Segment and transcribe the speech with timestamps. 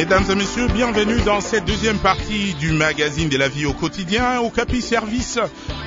[0.00, 4.40] Mesdames et messieurs, bienvenue dans cette deuxième partie du magazine de la vie au quotidien
[4.40, 5.38] au Capi Service.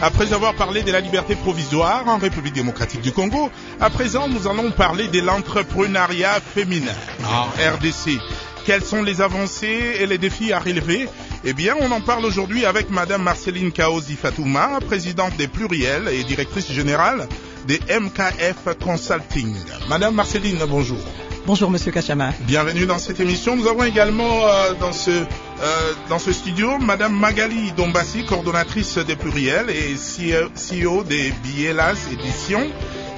[0.03, 3.49] Après avoir parlé de la liberté provisoire en République démocratique du Congo,
[3.81, 6.93] à présent nous allons parler de l'entrepreneuriat féminin
[7.25, 8.19] en RDC.
[8.67, 11.09] Quelles sont les avancées et les défis à relever?
[11.43, 16.23] Eh bien, on en parle aujourd'hui avec Madame Marceline Kaozi Fatouma, présidente des Pluriels et
[16.23, 17.27] directrice générale
[17.65, 19.55] des MKF Consulting.
[19.89, 20.99] Madame Marceline, bonjour.
[21.45, 22.31] Bonjour Monsieur Kachama.
[22.47, 23.57] Bienvenue dans cette émission.
[23.57, 29.17] Nous avons également euh, dans ce euh, dans ce studio Madame Magali Dombassi, coordonnatrice des
[29.17, 32.65] pluriels et CEO des Bielas Éditions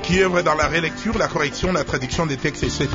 [0.06, 2.88] qui œuvre dans la relecture, la correction, la traduction des textes, etc.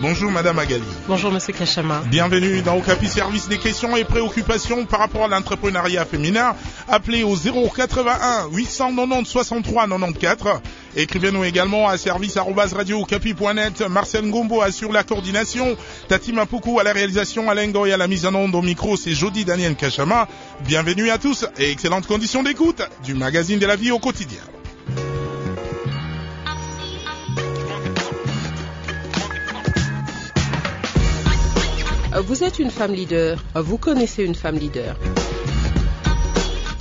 [0.00, 0.82] Bonjour Madame Magali.
[1.06, 2.02] Bonjour Monsieur Kachama.
[2.10, 6.54] Bienvenue dans Okapi Service des questions et préoccupations par rapport à l'entrepreneuriat féminin.
[6.88, 10.60] Appelez au 081 890 63 94.
[10.96, 13.82] Écrivez-nous également à service radiocapi.net.
[13.88, 15.76] Marcel Ngombo assure la coordination.
[16.08, 17.50] Tati Mapuku à la réalisation.
[17.50, 18.96] Alain Goy à la mise en onde au micro.
[18.96, 20.26] C'est Jody Daniel Kachama.
[20.66, 24.40] Bienvenue à tous et excellentes conditions d'écoute du magazine de la vie au quotidien.
[32.26, 33.44] Vous êtes une femme leader.
[33.54, 34.96] Vous connaissez une femme leader.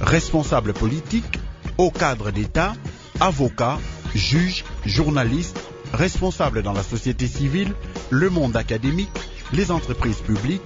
[0.02, 1.38] Responsable politique,
[1.78, 2.74] au cadre d'État,
[3.20, 3.78] avocat,
[4.16, 5.60] juge, journaliste,
[5.94, 7.74] responsable dans la société civile,
[8.10, 9.12] le monde académique,
[9.54, 10.62] les entreprises publiques,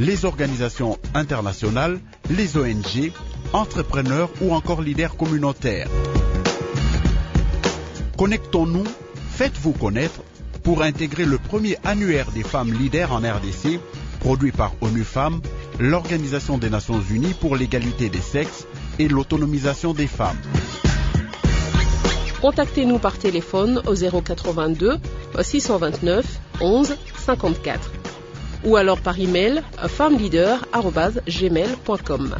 [0.00, 3.12] les organisations internationales, les ONG,
[3.52, 5.88] entrepreneurs ou encore leaders communautaires.
[8.16, 8.84] Connectons-nous,
[9.30, 10.20] faites-vous connaître
[10.64, 13.78] pour intégrer le premier annuaire des femmes leaders en RDC
[14.26, 15.40] produit par ONU Femmes,
[15.78, 18.66] l'Organisation des Nations Unies pour l'égalité des sexes
[18.98, 20.40] et l'autonomisation des femmes.
[22.40, 24.96] Contactez-nous par téléphone au 082
[25.40, 26.26] 629
[26.60, 27.92] 11 54
[28.64, 32.34] ou alors par email femmeleader.gmail.com.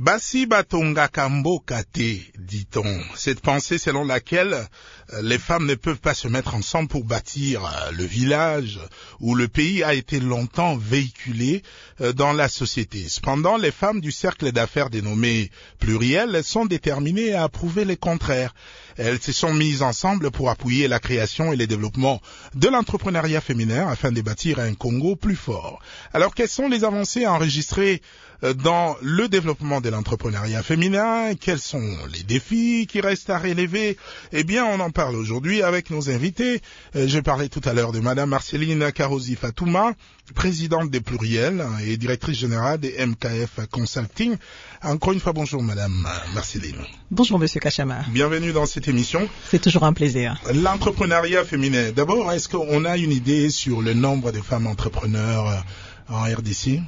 [0.00, 3.02] Basi batonga kamboka dit-on.
[3.16, 7.66] Cette pensée selon laquelle euh, les femmes ne peuvent pas se mettre ensemble pour bâtir
[7.66, 8.80] euh, le village
[9.20, 11.62] où le pays a été longtemps véhiculé
[12.00, 13.10] euh, dans la société.
[13.10, 15.50] Cependant, les femmes du cercle d'affaires dénommé
[15.80, 18.54] pluriel sont déterminées à approuver les contraires.
[18.96, 22.22] Elles se sont mises ensemble pour appuyer la création et le développement
[22.54, 25.80] de l'entrepreneuriat féminin afin de bâtir un Congo plus fort.
[26.14, 28.00] Alors, quelles sont les avancées enregistrées
[28.42, 33.96] dans le développement de l'entrepreneuriat féminin Quels sont les défis qui restent à relever?
[34.32, 36.60] Eh bien, on en parle aujourd'hui avec nos invités.
[36.94, 39.92] Je parlais tout à l'heure de Madame Marceline Karosi Fatouma,
[40.34, 44.36] présidente des Pluriels et directrice générale des MKF Consulting.
[44.82, 46.78] Encore une fois, bonjour Madame Marceline.
[47.10, 48.04] Bonjour Monsieur Kachama.
[48.08, 49.28] Bienvenue dans cette émission.
[49.48, 50.40] C'est toujours un plaisir.
[50.54, 51.90] L'entrepreneuriat féminin.
[51.92, 55.64] D'abord, est-ce qu'on a une idée sur le nombre de femmes entrepreneurs
[56.08, 56.80] en RDC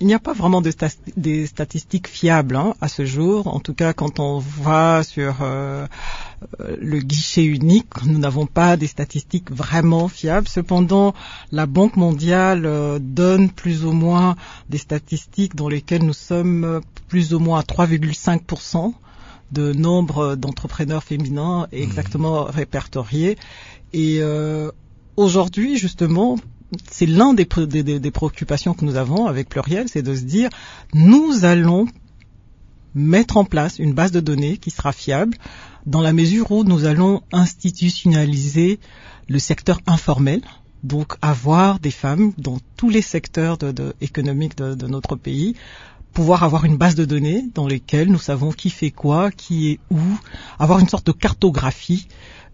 [0.00, 0.72] il n'y a pas vraiment de
[1.16, 3.46] des statistiques fiables hein, à ce jour.
[3.46, 5.86] En tout cas, quand on va sur euh,
[6.58, 10.48] le guichet unique, nous n'avons pas des statistiques vraiment fiables.
[10.48, 11.12] Cependant,
[11.52, 14.36] la Banque mondiale euh, donne plus ou moins
[14.70, 18.94] des statistiques dans lesquelles nous sommes plus ou moins à 3,5
[19.52, 23.36] de nombre d'entrepreneurs féminins exactement répertoriés.
[23.92, 24.70] Et euh,
[25.16, 26.36] aujourd'hui, justement,
[26.90, 30.50] c'est l'un des, des, préoccupations que nous avons avec Pluriel, c'est de se dire,
[30.94, 31.86] nous allons
[32.94, 35.36] mettre en place une base de données qui sera fiable
[35.86, 38.80] dans la mesure où nous allons institutionnaliser
[39.28, 40.42] le secteur informel,
[40.82, 43.58] donc avoir des femmes dans tous les secteurs
[44.00, 45.54] économiques de, de, notre pays,
[46.12, 49.80] pouvoir avoir une base de données dans lesquelles nous savons qui fait quoi, qui est
[49.90, 50.00] où,
[50.58, 52.08] avoir une sorte de cartographie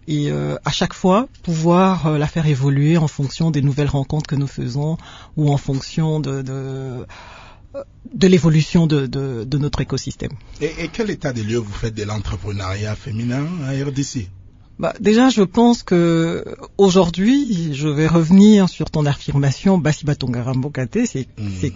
[0.07, 4.27] et euh, à chaque fois pouvoir euh, la faire évoluer en fonction des nouvelles rencontres
[4.27, 4.97] que nous faisons
[5.35, 7.05] ou en fonction de, de
[8.13, 10.31] de l'évolution de, de, de, notre écosystème.
[10.61, 14.29] Et, et, quel état des lieux vous faites de l'entrepreneuriat féminin à RDC
[14.79, 21.71] bah, déjà, je pense que aujourd'hui, je vais revenir sur ton affirmation, Basibatongara-Mbokate, c'est mm.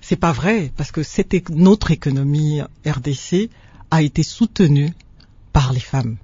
[0.00, 1.02] c'est pas vrai parce que
[1.52, 3.50] notre économie RDC
[3.90, 4.94] a été soutenue
[5.52, 6.16] par les femmes.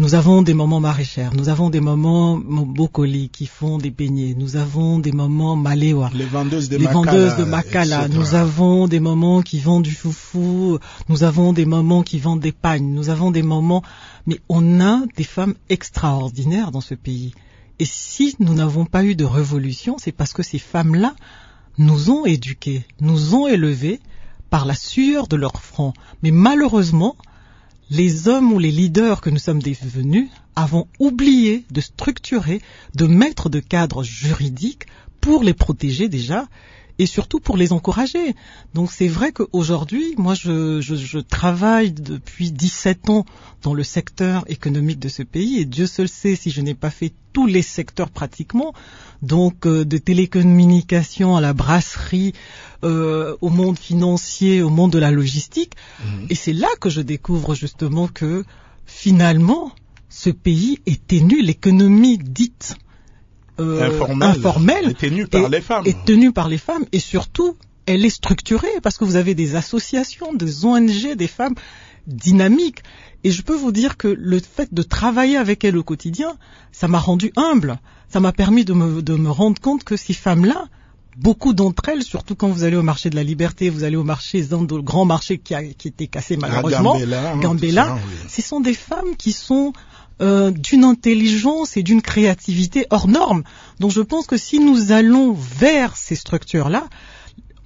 [0.00, 4.54] Nous avons des moments maraîchères, nous avons des moments Bokoli qui font des beignets, nous
[4.54, 9.00] avons des moments Maléwa, les vendeuses de les Makala, vendeuses de Makala, nous avons des
[9.00, 10.78] moments qui vendent du foufou,
[11.08, 13.82] nous avons des moments qui vendent des pagnes, nous avons des moments,
[14.28, 17.34] mais on a des femmes extraordinaires dans ce pays.
[17.80, 21.16] Et si nous n'avons pas eu de révolution, c'est parce que ces femmes-là
[21.76, 23.98] nous ont éduqués, nous ont élevés
[24.48, 25.92] par la sueur de leur front.
[26.22, 27.16] Mais malheureusement,
[27.90, 32.60] les hommes ou les leaders que nous sommes devenus avons oublié de structurer,
[32.94, 34.86] de mettre de cadres juridiques
[35.20, 36.46] pour les protéger déjà
[36.98, 38.34] et surtout pour les encourager.
[38.74, 43.24] Donc c'est vrai qu'aujourd'hui, moi je, je, je, travaille depuis 17 ans
[43.62, 46.90] dans le secteur économique de ce pays et Dieu seul sait si je n'ai pas
[46.90, 48.72] fait tous les secteurs pratiquement,
[49.22, 52.32] donc euh, de télécommunications à la brasserie,
[52.84, 55.74] euh, au monde financier, au monde de la logistique.
[56.00, 56.04] Mmh.
[56.30, 58.44] Et c'est là que je découvre justement que
[58.86, 59.72] finalement,
[60.08, 62.76] ce pays est tenu, l'économie dite
[63.60, 65.86] euh, informelle, est tenue par les femmes.
[65.86, 67.56] Est tenue par les femmes et surtout,
[67.86, 71.54] elle est structurée parce que vous avez des associations, des ONG, des femmes
[72.06, 72.82] dynamiques.
[73.24, 76.36] Et je peux vous dire que le fait de travailler avec elles au quotidien,
[76.72, 77.78] ça m'a rendu humble.
[78.08, 80.68] Ça m'a permis de me, de me rendre compte que ces femmes-là,
[81.18, 84.04] beaucoup d'entre elles, surtout quand vous allez au marché de la liberté, vous allez au
[84.04, 86.96] marché, le grand marché qui, a, qui était cassé malheureusement,
[87.40, 89.72] Gambella, hein, ce sont des femmes qui sont
[90.20, 93.44] euh, d'une intelligence et d'une créativité hors norme.
[93.78, 96.88] Donc je pense que si nous allons vers ces structures-là,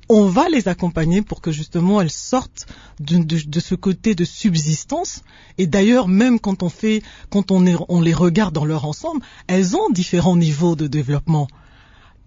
[0.09, 2.67] on va les accompagner pour que justement elles sortent
[3.01, 5.23] de, ce côté de subsistance.
[5.57, 9.75] Et d'ailleurs, même quand on fait, quand on, on les regarde dans leur ensemble, elles
[9.75, 11.49] ont différents niveaux de développement.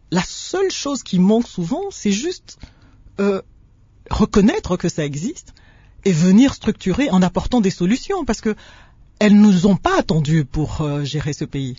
[0.09, 2.57] La seule chose qui manque souvent, c'est juste
[3.19, 3.41] euh,
[4.09, 5.53] reconnaître que ça existe
[6.05, 8.25] et venir structurer en apportant des solutions.
[8.25, 8.55] Parce que
[9.19, 11.75] elles nous ont pas attendu pour euh, gérer ce pays.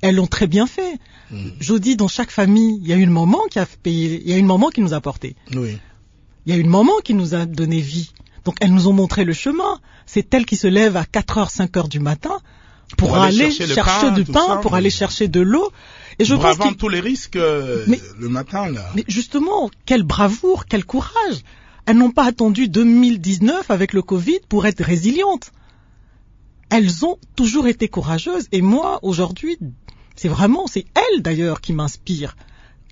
[0.00, 0.98] Elles l'ont très bien fait.
[1.30, 1.48] Mm.
[1.60, 4.34] Je dis, dans chaque famille, il y a une maman qui a payé, il y
[4.34, 5.36] a une maman qui nous a porté.
[5.54, 5.78] Oui.
[6.46, 8.10] Il y a une maman qui nous a donné vie.
[8.44, 9.80] Donc elles nous ont montré le chemin.
[10.06, 12.38] C'est elle qui se lève à 4 heures, 5 heures du matin
[12.96, 15.70] pour, aller, chercher, du pain, pour aller chercher de l'eau.
[16.18, 17.86] Et je pense tous les risques euh,
[18.18, 18.68] le matin.
[18.70, 18.90] Là.
[18.94, 21.42] Mais justement, quelle bravoure, quel courage.
[21.86, 25.52] Elles n'ont pas attendu 2019 avec le Covid pour être résilientes
[26.72, 28.48] elles ont toujours été courageuses.
[28.50, 29.58] Et moi, aujourd'hui,
[30.16, 32.36] c'est vraiment, c'est elles d'ailleurs qui m'inspirent.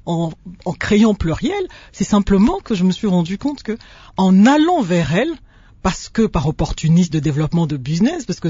[0.07, 0.33] En,
[0.65, 3.77] en, créant pluriel, c'est simplement que je me suis rendu compte que
[4.17, 5.33] en allant vers elles,
[5.83, 8.49] parce que par opportunisme de développement de business, parce que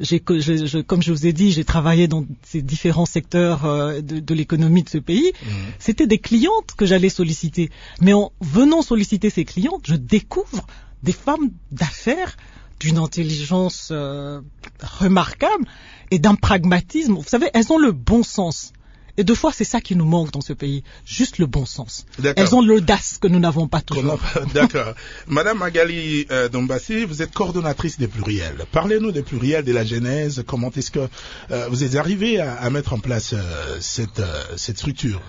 [0.00, 4.34] j'ai, comme je vous ai dit, j'ai travaillé dans ces différents secteurs euh, de, de
[4.34, 5.32] l'économie de ce pays.
[5.42, 5.48] Mmh.
[5.78, 7.70] C'était des clientes que j'allais solliciter.
[8.00, 10.66] Mais en venant solliciter ces clientes, je découvre
[11.02, 12.36] des femmes d'affaires
[12.80, 14.40] d'une intelligence euh,
[14.82, 15.66] remarquable
[16.10, 17.14] et d'un pragmatisme.
[17.14, 18.72] Vous savez, elles ont le bon sens.
[19.18, 22.06] Et deux fois, c'est ça qui nous manque dans ce pays, juste le bon sens.
[22.36, 24.20] Elles ont l'audace que nous n'avons pas toujours.
[24.54, 24.94] D'accord.
[25.26, 28.64] Madame Magali euh, Dombassi, vous êtes coordonnatrice des pluriels.
[28.70, 30.44] Parlez-nous des pluriels, de la genèse.
[30.46, 31.08] Comment est-ce que
[31.50, 35.20] euh, vous êtes arrivé à, à, mettre en place euh, cette, euh, cette structure,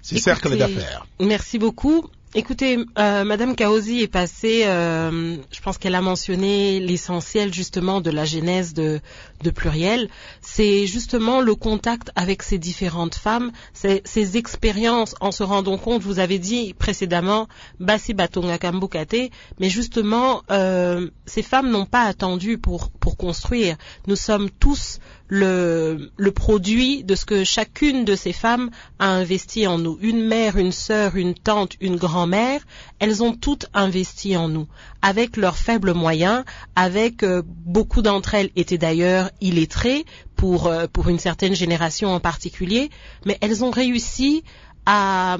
[0.00, 1.06] ces cercles d'affaires?
[1.20, 2.08] Merci beaucoup.
[2.34, 8.10] Écoutez, euh, Madame Kaozi est passée, euh, je pense qu'elle a mentionné l'essentiel justement de
[8.10, 9.00] la genèse de,
[9.42, 10.10] de pluriel.
[10.42, 16.02] C'est justement le contact avec ces différentes femmes, ces, ces, expériences en se rendant compte,
[16.02, 17.48] vous avez dit précédemment,
[17.80, 23.76] Basi Batonga Kambukate, mais justement, euh, ces femmes n'ont pas attendu pour, pour construire.
[24.08, 29.66] Nous sommes tous le, le, produit de ce que chacune de ces femmes a investi
[29.66, 29.98] en nous.
[30.00, 32.60] Une mère, une sœur, une tante, une grand-mère,
[32.98, 34.68] elles ont toutes investi en nous,
[35.02, 36.44] avec leurs faibles moyens,
[36.76, 40.04] avec euh, beaucoup d'entre elles étaient d'ailleurs illettrées
[40.36, 42.90] pour, euh, pour une certaine génération en particulier,
[43.24, 44.44] mais elles ont réussi
[44.84, 45.38] à,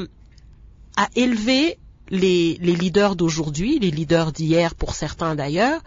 [0.96, 1.78] à élever
[2.08, 5.80] les, les leaders d'aujourd'hui, les leaders d'hier pour certains d'ailleurs,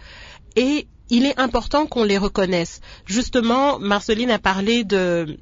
[0.55, 2.81] et il est important qu'on les reconnaisse.
[3.05, 5.37] Justement, Marceline a parlé de,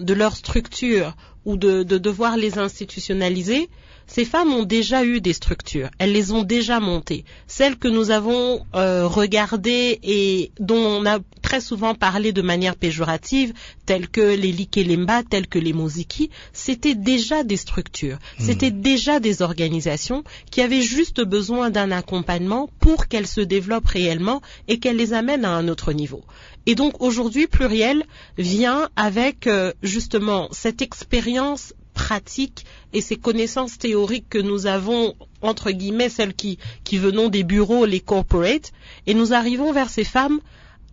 [0.00, 1.14] leur structure
[1.44, 3.68] ou de, de devoir les institutionnaliser.
[4.08, 7.24] Ces femmes ont déjà eu des structures, elles les ont déjà montées.
[7.46, 12.74] Celles que nous avons euh, regardées et dont on a très souvent parlé de manière
[12.74, 13.52] péjorative,
[13.86, 18.44] telles que les Likelemba, telles que les Moziki, c'était déjà des structures, hmm.
[18.44, 24.40] c'était déjà des organisations qui avaient juste besoin d'un accompagnement pour qu'elles se développent réellement
[24.68, 26.22] et qu'elles les amènent à un autre niveau.
[26.66, 28.04] Et donc aujourd'hui, Pluriel
[28.36, 35.72] vient avec euh, justement cette expérience pratique et ces connaissances théoriques que nous avons, entre
[35.72, 38.72] guillemets, celles qui, qui venons des bureaux, les corporates,
[39.06, 40.38] et nous arrivons vers ces femmes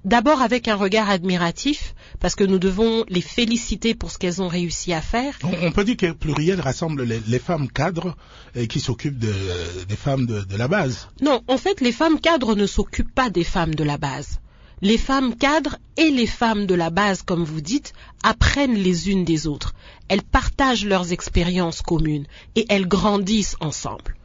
[0.04, 4.48] d'abord avec un regard admiratif, parce que nous devons les féliciter pour ce qu'elles ont
[4.48, 5.38] réussi à faire.
[5.44, 8.16] On, peut dire que Pluriel rassemble les, femmes cadres
[8.56, 9.34] et qui s'occupent de,
[9.88, 11.08] des femmes de, de la base.
[11.22, 14.40] Non, en fait, les femmes cadres ne s'occupent pas des femmes de la base
[14.82, 19.26] les femmes cadres et les femmes de la base, comme vous dites, apprennent les unes
[19.26, 19.74] des autres.
[20.08, 24.16] Elles partagent leurs expériences communes et elles grandissent ensemble.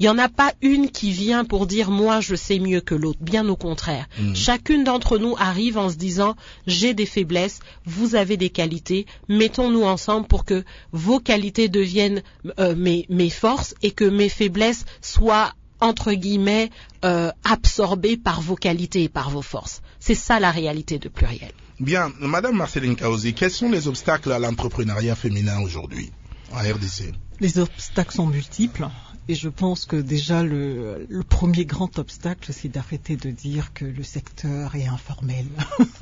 [0.00, 2.96] Il n'y en a pas une qui vient pour dire moi je sais mieux que
[2.96, 4.08] l'autre, bien au contraire.
[4.18, 4.34] Mm.
[4.34, 6.34] Chacune d'entre nous arrive en se disant
[6.66, 12.22] j'ai des faiblesses, vous avez des qualités, mettons-nous ensemble pour que vos qualités deviennent
[12.58, 15.52] euh, mes, mes forces et que mes faiblesses soient
[15.84, 16.70] entre guillemets
[17.04, 19.82] euh, absorbées par vos qualités et par vos forces.
[20.00, 21.52] C'est ça la réalité de pluriel.
[21.78, 26.10] Bien, Madame Marceline Kaozi, quels sont les obstacles à l'entrepreneuriat féminin aujourd'hui
[26.52, 28.88] en RDC Les obstacles sont multiples.
[29.26, 33.86] Et je pense que déjà le, le premier grand obstacle, c'est d'arrêter de dire que
[33.86, 35.46] le secteur est informel.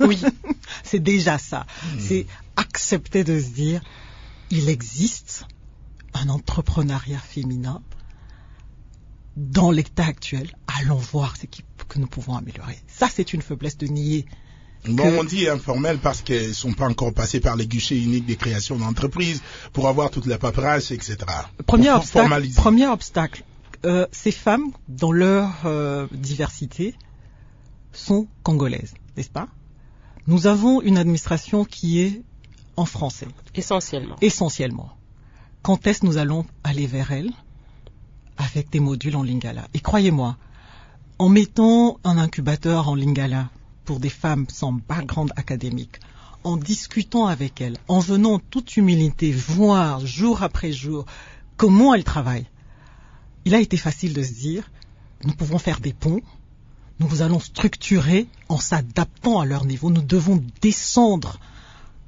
[0.01, 0.21] Oui.
[0.83, 1.65] c'est déjà ça.
[1.99, 3.81] C'est accepter de se dire,
[4.49, 5.45] il existe
[6.13, 7.81] un entrepreneuriat féminin
[9.37, 10.51] dans l'état actuel.
[10.79, 12.77] Allons voir ce qui- que nous pouvons améliorer.
[12.87, 14.25] Ça, c'est une faiblesse de nier.
[14.87, 17.97] Bon, Que- on dit informel parce qu'elles ne sont pas encore passées par les guichets
[18.01, 21.17] uniques des créations d'entreprises pour avoir toute la paperasse, etc.
[21.65, 23.43] Premier Pour obstacle, premier obstacle.
[23.85, 26.95] Euh, ces femmes, dans leur euh, diversité,
[27.91, 29.47] sont congolaises, n'est-ce pas?
[30.27, 32.21] Nous avons une administration qui est
[32.77, 34.15] en français, Essentiellement.
[34.21, 34.91] essentiellement.
[35.61, 37.31] Quand est-ce que nous allons aller vers elle?
[38.37, 40.37] Avec des modules en lingala Et croyez-moi,
[41.19, 43.49] en mettant un incubateur en lingala
[43.85, 45.99] pour des femmes sans background académique,
[46.43, 51.05] en discutant avec elles, en venant en toute humilité voir jour après jour
[51.57, 52.49] comment elles travaillent,
[53.45, 54.69] il a été facile de se dire,
[55.23, 56.21] nous pouvons faire des ponts,
[56.99, 61.39] nous allons structurer en s'adaptant à leur niveau, nous devons descendre,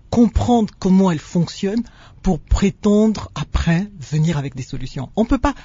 [0.10, 1.84] comprendre comment elles fonctionnent
[2.22, 5.10] pour prétendre après venir avec des solutions.
[5.15, 5.55] On ne peut pas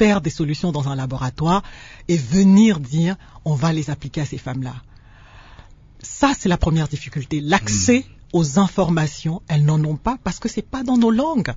[0.00, 1.62] faire des solutions dans un laboratoire
[2.08, 4.76] et venir dire on va les appliquer à ces femmes-là.
[6.00, 7.42] Ça, c'est la première difficulté.
[7.42, 11.52] L'accès aux informations, elles n'en ont pas parce que c'est pas dans nos langues.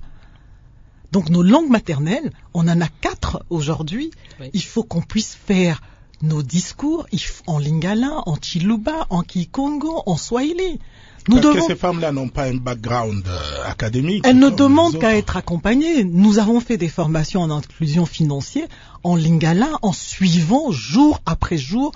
[1.10, 4.10] Donc nos langues maternelles, on en a quatre aujourd'hui.
[4.38, 4.50] Oui.
[4.52, 5.80] Il faut qu'on puisse faire
[6.24, 7.06] nos discours
[7.46, 10.80] en lingala, en chiluba, en kikongo, en swahili.
[11.28, 14.26] Nous Parce devons que ces femmes-là n'ont pas un background euh, académique.
[14.26, 16.04] elles ne demandent qu'à être accompagnées.
[16.04, 18.68] Nous avons fait des formations en inclusion financière
[19.04, 21.92] en lingala en suivant jour après jour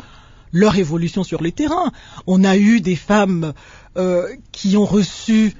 [0.52, 1.92] leur évolution sur les terrains.
[2.26, 3.52] On a eu des femmes
[3.98, 5.54] euh, qui ont reçu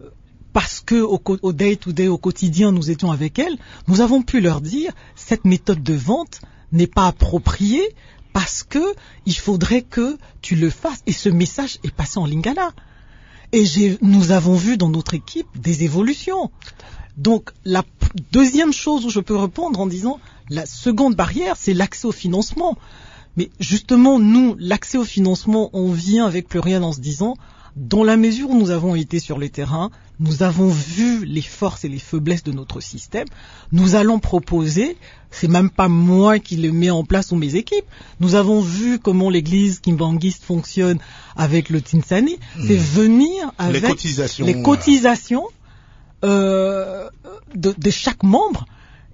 [0.00, 0.08] euh,
[0.54, 4.22] parce que au, au day to day, au quotidien, nous étions avec elles, nous avons
[4.22, 6.40] pu leur dire cette méthode de vente
[6.72, 7.94] n'est pas appropriée
[8.32, 8.94] parce que
[9.26, 11.02] il faudrait que tu le fasses.
[11.06, 12.70] Et ce message est passé en lingala.
[13.52, 13.64] Et
[14.00, 16.50] nous avons vu dans notre équipe des évolutions.
[17.16, 17.84] Donc la
[18.32, 22.76] deuxième chose où je peux répondre en disant la seconde barrière, c'est l'accès au financement.
[23.36, 27.36] Mais justement, nous, l'accès au financement, on vient avec Pluriel en se disant,
[27.76, 31.84] dans la mesure où nous avons été sur les terrains, nous avons vu les forces
[31.84, 33.26] et les faiblesses de notre système,
[33.72, 34.96] nous allons proposer,
[35.30, 37.86] c'est même pas moi qui le mets en place ou mes équipes,
[38.20, 40.98] nous avons vu comment l'église kimbangiste fonctionne
[41.36, 44.46] avec le Tinsani, c'est venir avec Les cotisations.
[44.46, 45.46] les cotisations
[46.24, 47.08] euh,
[47.54, 48.66] de, de chaque membre.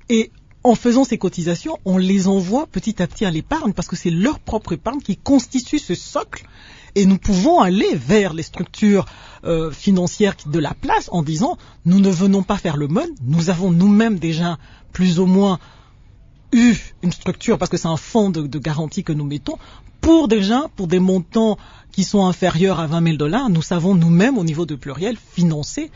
[0.09, 0.31] Et
[0.65, 4.11] en faisant ces cotisations, on les envoie petit à petit à l'épargne parce que c'est
[4.11, 6.45] leur propre épargne qui constitue ce socle
[6.97, 9.05] et nous pouvons aller vers les structures
[9.45, 13.50] euh, financières de la place en disant nous ne venons pas faire le mode, nous
[13.50, 14.59] avons nous-mêmes déjà
[14.93, 15.61] plus ou moins
[16.53, 19.59] eu une structure parce que c'est un fonds de, de garantie que nous mettons
[20.00, 21.59] pour déjà pour des montants
[21.93, 25.91] qui sont inférieurs à 20 000 dollars, nous savons nous-mêmes au niveau de pluriel financer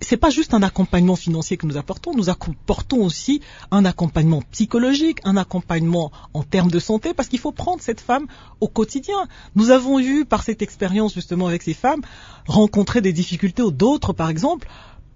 [0.00, 3.40] c'est pas juste un accompagnement financier que nous apportons, nous apportons aussi
[3.70, 8.26] un accompagnement psychologique, un accompagnement en termes de santé, parce qu'il faut prendre cette femme
[8.60, 9.26] au quotidien.
[9.54, 12.02] Nous avons eu, par cette expérience justement avec ces femmes,
[12.46, 14.68] rencontrer des difficultés où d'autres, par exemple,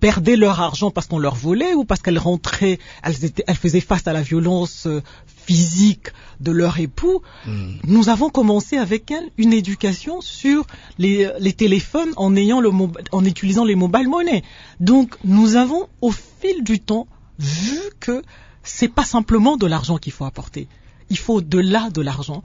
[0.02, 3.80] perdaient leur argent parce qu'on leur volait ou parce qu'elles rentraient, elles, étaient, elles faisaient
[3.80, 5.00] face à la violence euh,
[5.46, 6.08] physique
[6.40, 7.22] de leur époux.
[7.46, 7.74] Hmm.
[7.84, 10.66] Nous avons commencé avec elles une éducation sur
[10.98, 12.70] les, les téléphones en ayant le
[13.12, 14.42] en utilisant les mobile money.
[14.80, 17.06] Donc nous avons au fil du temps
[17.38, 18.22] vu que
[18.64, 20.66] c'est pas simplement de l'argent qu'il faut apporter.
[21.10, 22.42] Il faut au-delà de l'argent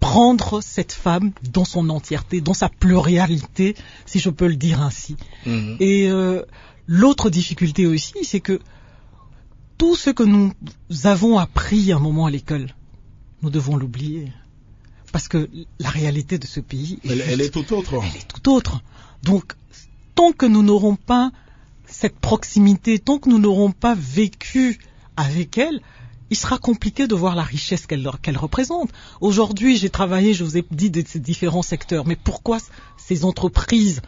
[0.00, 3.76] prendre cette femme dans son entièreté, dans sa pluralité,
[4.06, 5.16] si je peux le dire ainsi.
[5.46, 5.76] Mhm.
[5.78, 6.42] Et euh,
[6.90, 8.58] l'autre difficulté aussi, c'est que
[9.78, 10.52] tout ce que nous
[11.04, 12.74] avons appris à un moment à l'école,
[13.42, 14.32] nous devons l'oublier.
[15.12, 17.94] Parce que la réalité de ce pays est, Elle, juste- elle est tout autre.
[18.02, 18.82] elle est tout autre.
[19.22, 19.54] Donc,
[20.16, 21.30] tant que nous n'aurons pas
[21.86, 24.78] cette proximité, tant que nous n'aurons pas vécu
[25.16, 25.80] avec elle,
[26.30, 28.90] il sera compliqué de voir la richesse qu'elle qu'elle représente.
[29.20, 32.06] Aujourd'hui, j'ai travaillé, je vous ai dit, de ces différents secteurs.
[32.06, 32.58] Mais pourquoi
[32.96, 34.00] ces entreprises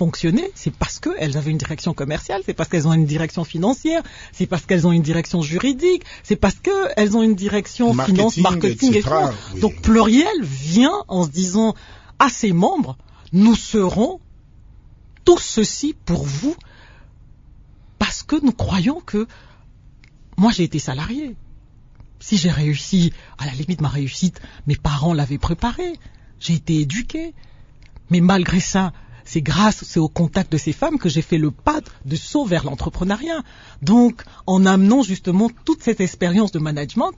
[0.00, 4.02] fonctionner, c'est parce qu'elles avaient une direction commerciale, c'est parce qu'elles ont une direction financière,
[4.32, 8.36] c'est parce qu'elles ont une direction juridique, c'est parce qu'elles ont une direction Marketing, finance,
[8.38, 9.36] marketing, etc., et tout.
[9.56, 9.60] oui.
[9.60, 11.74] Donc pluriel vient en se disant
[12.18, 12.96] à ses membres,
[13.34, 14.20] nous serons
[15.26, 16.56] tout ceci pour vous
[17.98, 19.26] parce que nous croyons que
[20.38, 21.36] moi j'ai été salarié.
[22.20, 25.92] Si j'ai réussi, à la limite ma réussite, mes parents l'avaient préparée.
[26.38, 27.34] J'ai été éduqué.
[28.08, 28.92] Mais malgré ça,
[29.24, 32.44] c'est grâce, c'est au contact de ces femmes que j'ai fait le pas de saut
[32.44, 33.42] vers l'entrepreneuriat.
[33.82, 37.12] Donc, en amenant justement toute cette expérience de management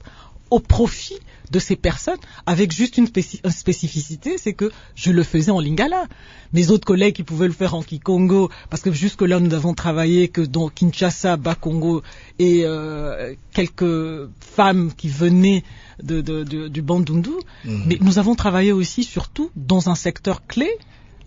[0.51, 1.17] au profit
[1.49, 5.59] de ces personnes avec juste une, spéci- une spécificité, c'est que je le faisais en
[5.59, 6.05] lingala.
[6.51, 10.27] Mes autres collègues qui pouvaient le faire en kikongo, parce que jusque-là nous n'avons travaillé
[10.27, 12.03] que dans Kinshasa, Bas-Congo
[12.37, 15.63] et euh, quelques femmes qui venaient
[16.03, 17.31] de, de- de- du Bandundu.
[17.65, 17.83] Mhm.
[17.87, 20.69] Mais nous avons travaillé aussi surtout dans un secteur clé,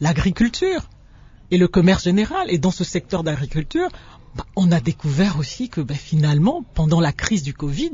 [0.01, 0.89] l'agriculture
[1.51, 2.47] et le commerce général.
[2.51, 3.89] Et dans ce secteur d'agriculture,
[4.37, 7.93] bah, on a découvert aussi que bah, finalement, pendant la crise du Covid,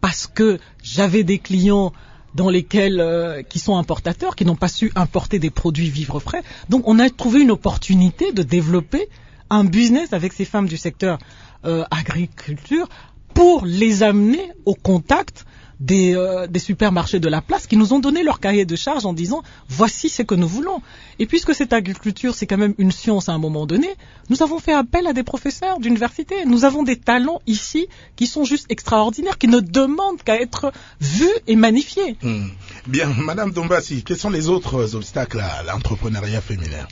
[0.00, 1.92] parce que j'avais des clients
[2.34, 6.42] dans lesquels euh, qui sont importateurs, qui n'ont pas su importer des produits vivres frais.
[6.68, 9.08] Donc on a trouvé une opportunité de développer
[9.48, 11.18] un business avec ces femmes du secteur
[11.64, 12.88] euh, agriculture
[13.32, 15.46] pour les amener au contact
[15.80, 19.04] des, euh, des supermarchés de la place qui nous ont donné leur cahier de charge
[19.04, 20.80] en disant voici ce que nous voulons.
[21.18, 23.88] Et puisque cette agriculture c'est quand même une science à un moment donné,
[24.30, 26.44] nous avons fait appel à des professeurs d'université.
[26.46, 31.26] Nous avons des talents ici qui sont juste extraordinaires, qui ne demandent qu'à être vus
[31.46, 32.16] et magnifiés.
[32.22, 32.48] Hmm.
[32.86, 36.86] Bien, Madame Dombassi, quels sont les autres obstacles à l'entrepreneuriat féminin?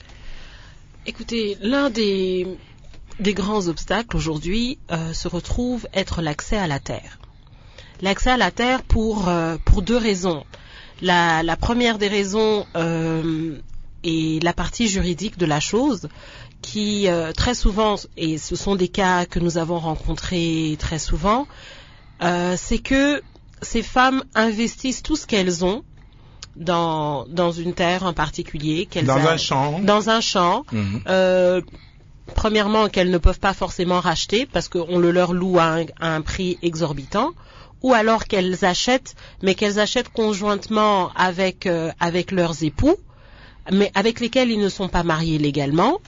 [1.07, 2.47] Écoutez, l'un des,
[3.21, 7.19] des grands obstacles aujourd'hui euh, se retrouve être l'accès à la terre.
[8.05, 10.45] L'accès à la terre pour, euh, pour deux raisons.
[11.01, 13.57] La, la première des raisons euh,
[14.05, 16.09] est la partie juridique de la chose
[16.63, 21.47] qui euh, très souvent, et ce sont des cas que nous avons rencontrés très souvent,
[22.23, 23.23] euh, c'est que
[23.63, 25.83] ces femmes investissent tout ce qu'elles ont
[26.57, 28.87] dans, dans une terre en particulier.
[28.87, 30.65] qu'elles Dans a- un champ dans un champ.
[30.73, 31.01] Mhm.
[31.09, 31.61] Euh,
[32.35, 36.15] premièrement, qu'elles ne peuvent pas forcément racheter parce qu'on le leur loue à un, à
[36.15, 37.31] un prix exorbitant,
[37.85, 42.97] ou alors qu'elles achètent, mais qu'elles achètent conjointement avec euh, avec leurs époux,
[43.71, 45.99] mais avec lesquels ils ne sont pas mariés légalement.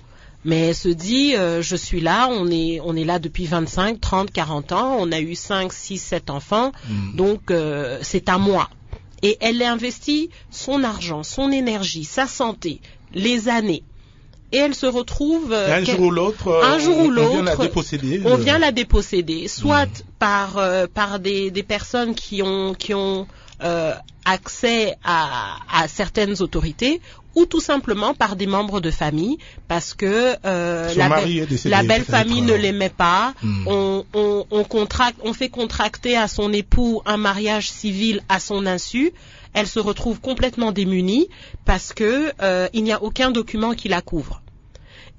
[0.45, 4.01] Mais elle se dit, euh, je suis là, on est, on est là depuis 25,
[4.01, 7.17] 30, 40 ans, on a eu 5, 6, 7 enfants, Mhm.
[7.17, 8.71] donc euh, c'est à moi.
[9.23, 12.81] Et elle investit son argent, son énergie, sa santé,
[13.13, 13.83] les années.
[14.53, 15.53] Et elle se retrouve...
[15.53, 18.23] euh, Un jour ou l'autre, euh, un jour on- ou on vient la déposséder.
[18.25, 22.95] on de- vient la déposséder, soit par euh, par des, des personnes qui ont qui
[22.95, 23.27] ont
[23.63, 23.93] euh,
[24.25, 27.01] accès à, à certaines autorités,
[27.35, 31.71] ou tout simplement par des membres de famille, parce que euh, la, belle- est décédé,
[31.75, 32.57] la belle peut-être, famille ne euh.
[32.59, 33.35] l'aimait pas.
[33.43, 33.67] Hmm.
[33.69, 38.67] On, on, on contracte, on fait contracter à son époux un mariage civil à son
[38.67, 39.13] insu.
[39.57, 41.29] Elle se retrouve complètement démunie
[41.65, 44.43] parce que euh, il n'y a aucun document qui la couvre.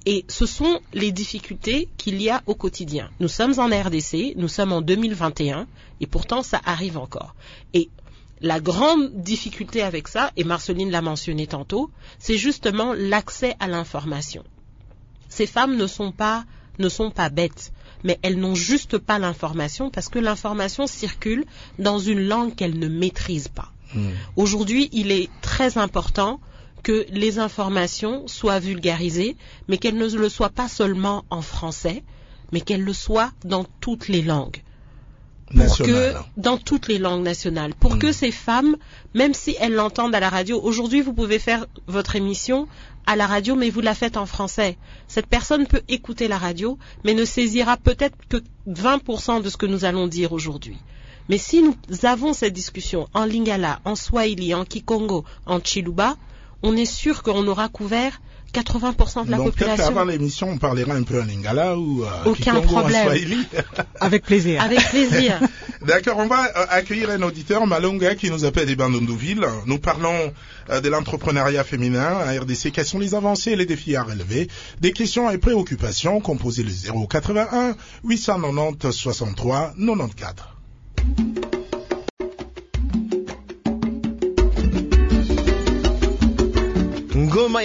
[0.06, 3.10] Et ce sont les difficultés qu'il y a au quotidien.
[3.20, 5.66] Nous sommes en RDC, nous sommes en 2021,
[6.02, 7.34] et pourtant ça arrive encore.
[7.74, 7.90] Et
[8.40, 14.44] la grande difficulté avec ça, et Marceline l'a mentionné tantôt, c'est justement l'accès à l'information.
[15.30, 16.46] Ces femmes ne sont pas
[16.78, 17.74] ne sont pas bêtes,
[18.04, 21.44] mais elles n'ont juste pas l'information parce que l'information circule
[21.80, 23.72] dans une langue qu'elles ne maîtrisent pas.
[23.94, 24.10] Hmm.
[24.36, 26.40] Aujourd'hui, il est très important
[26.84, 29.36] que les informations soient vulgarisées,
[29.68, 32.04] mais qu'elles ne le soient pas seulement en français,
[32.52, 34.62] mais qu'elles le soient dans toutes les langues.
[35.48, 36.14] Pour National.
[36.14, 38.00] que, dans toutes les langues nationales, pour Mm.
[38.00, 38.76] que ces femmes,
[39.14, 42.68] même si elles l'entendent à la radio, aujourd'hui vous pouvez faire votre émission
[43.06, 44.78] à la radio, mais vous la faites en français.
[45.08, 49.66] Cette personne peut écouter la radio, mais ne saisira peut-être que 20% de ce que
[49.66, 50.78] nous allons dire aujourd'hui.
[51.30, 56.16] Mais si nous avons cette discussion en lingala, en swahili, en kikongo, en chiluba,
[56.64, 58.20] on est sûr qu'on aura couvert
[58.54, 59.88] 80% de la Donc peut-être population.
[59.88, 63.06] qu'avant l'émission, on parlera un peu en lingala ou euh, Aucun Kikongo, en problème.
[63.06, 63.46] Swahili.
[64.00, 64.62] Avec plaisir.
[64.62, 65.40] Avec plaisir.
[65.86, 69.46] D'accord, on va euh, accueillir un auditeur, Malonga, qui nous appelle des Bandundouville.
[69.66, 70.34] Nous parlons
[70.70, 72.72] euh, de l'entrepreneuriat féminin à RDC.
[72.72, 74.48] Quelles sont les avancées et les défis à relever?
[74.82, 80.57] Des questions et préoccupations, composez le 081 890 63 94.
[87.48, 87.62] Ngoma.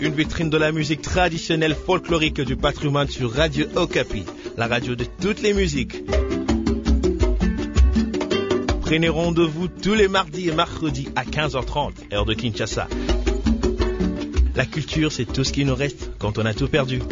[0.00, 4.22] Une vitrine de la musique traditionnelle folklorique du patrimoine sur Radio Okapi,
[4.56, 6.04] la radio de toutes les musiques.
[8.82, 12.86] Prenez rendez-vous tous les mardis et mercredis à 15h30, heure de Kinshasa.
[14.54, 17.02] La culture, c'est tout ce qui nous reste quand on a tout perdu.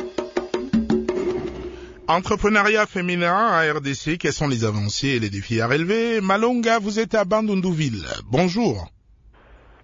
[2.07, 6.21] Entrepreneuriat féminin à RDC, quelles sont les avancées et les défis à relever?
[6.21, 8.07] Malonga, vous êtes à Bandundouville.
[8.31, 8.89] Bonjour.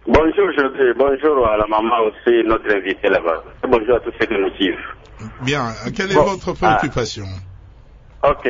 [0.06, 3.42] Bonjour, je bonjour à la maman aussi, notre invité là-bas.
[3.66, 4.76] Bonjour à tous ceux qui nous suivent.
[5.40, 7.24] Bien, quelle est votre préoccupation?
[8.22, 8.46] Ok,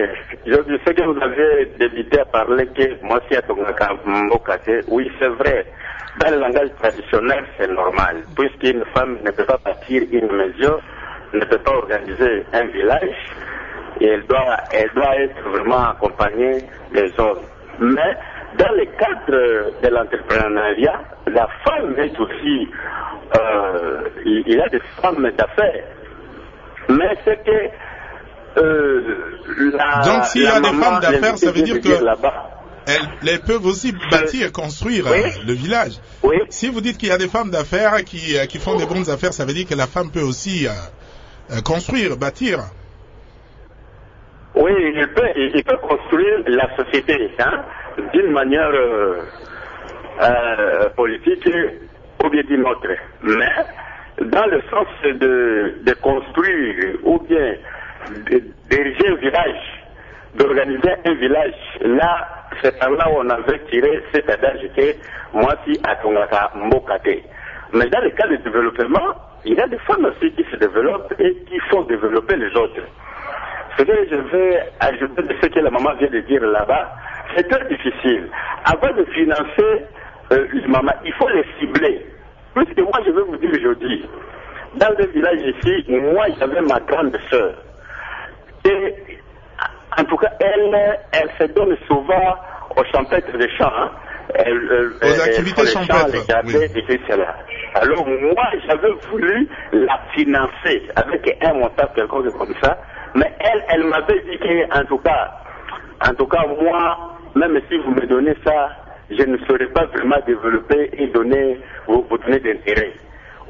[0.47, 3.43] je sais que vous avez débuté à parler que moi si à
[4.05, 5.65] Mbokate, oui c'est vrai.
[6.19, 10.77] Dans le langage traditionnel, c'est normal, puisqu'une femme ne peut pas bâtir une maison,
[11.35, 13.17] ne peut pas organiser un village,
[14.01, 17.43] et elle doit, elle doit être vraiment accompagnée des hommes.
[17.81, 18.17] Mais
[18.59, 22.69] dans le cadre de l'entrepreneuriat, la femme est aussi,
[23.39, 25.85] euh, il y a des femmes d'affaires.
[26.89, 29.17] Mais c'est que euh,
[29.73, 31.89] la, Donc s'il y a des femmes d'affaires, ça veut dire que
[32.87, 35.19] elles, elles peuvent aussi bâtir, construire Oui.
[35.25, 35.93] euh, le village.
[36.23, 38.85] Oui, Si vous dites qu'il y a des femmes d'affaires qui, euh, qui font des
[38.87, 40.71] bonnes affaires, ça veut dire que la femme peut aussi euh,
[41.51, 42.61] euh, construire, bâtir.
[44.57, 47.65] Oui, il peut, il peut construire la société hein,
[48.13, 49.21] d'une manière euh,
[50.23, 51.49] euh, politique
[52.25, 52.89] ou bien d'une autre.
[53.23, 53.51] Mais
[54.21, 57.55] dans le sens de, de construire ou bien
[58.71, 59.85] d'ériger un village,
[60.37, 62.29] d'organiser un village, là,
[62.63, 64.95] c'est par là où on avait tiré cet adage que
[65.37, 67.25] moi si à Tongaka Mbokate.
[67.73, 69.15] Mais dans le cas du développement,
[69.45, 72.83] il y a des femmes aussi qui se développent et qui font développer les autres.
[73.77, 76.93] Ce que je vais ajouter de ce que la maman vient de dire là-bas,
[77.37, 78.29] c'est très difficile.
[78.65, 79.85] Avant de financer
[80.33, 82.07] euh, les mamans, il faut les cibler.
[82.55, 84.09] Puisque moi, je vais vous dire aujourd'hui,
[84.77, 87.55] dans le village ici, moi, j'avais ma grande sœur.
[88.65, 88.95] Et
[89.99, 92.37] en tout cas, elle, elle se donne souvent
[92.77, 93.73] aux champêtres des champs.
[93.77, 93.91] hein.
[94.37, 96.65] Elle, elle- Aux elle- activités champs, champêtres, les oui.
[96.65, 97.37] et tout cela.
[97.75, 102.79] Alors moi, j'avais voulu la financer avec un montant quelconque comme ça,
[103.15, 105.33] mais elle, elle m'avait dit que, en tout cas,
[106.09, 108.71] en tout cas, moi, même si vous me donnez ça,
[109.11, 112.93] je ne saurais pas vraiment développer et donner, vous, vous donner d'intérêt.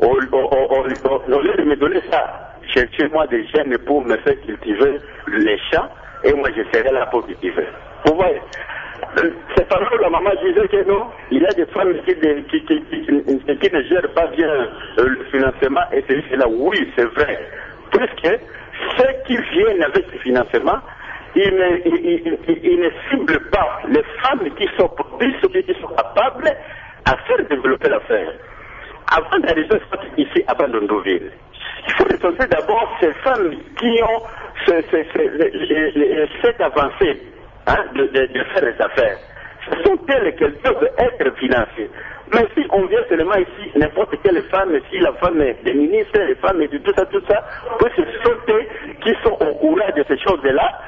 [0.01, 4.99] Au, lieu de me donner ça, cherchez-moi des jeunes pour me faire cultiver
[5.29, 5.89] les champs
[6.25, 7.67] et moi je serai là pour cultiver.
[8.05, 8.41] Vous voyez
[9.57, 12.17] C'est parce que la maman disait que non, il y a des femmes qui,
[13.73, 17.39] ne gèrent pas bien euh, le financement et c'est là, oui, c'est vrai.
[17.93, 18.41] Puisque
[18.97, 20.79] ceux qui viennent avec ce financement,
[21.37, 26.51] ils ne, ciblent pas les femmes qui sont qui sont capables
[27.07, 28.33] à faire développer l'affaire.
[29.17, 29.81] Avant d'arriver
[30.17, 31.31] ici à Bandondoville,
[31.87, 34.23] il faut recenser d'abord ces femmes qui ont
[34.67, 37.21] cette avancée
[37.67, 39.19] hein, de- de faire les affaires.
[39.85, 41.91] Sont elles qu'elles peuvent être financées.
[42.33, 46.35] Mais si on vient seulement ici, n'importe quelle femme, si la femme des ministres, les
[46.37, 47.45] femmes de tout ça, tout ça,
[47.81, 48.65] ce sont eux
[49.03, 50.81] qui sont au courant de ces choses-là,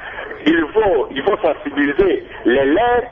[0.46, 3.02] il faut, il faut sensibiliser les leurs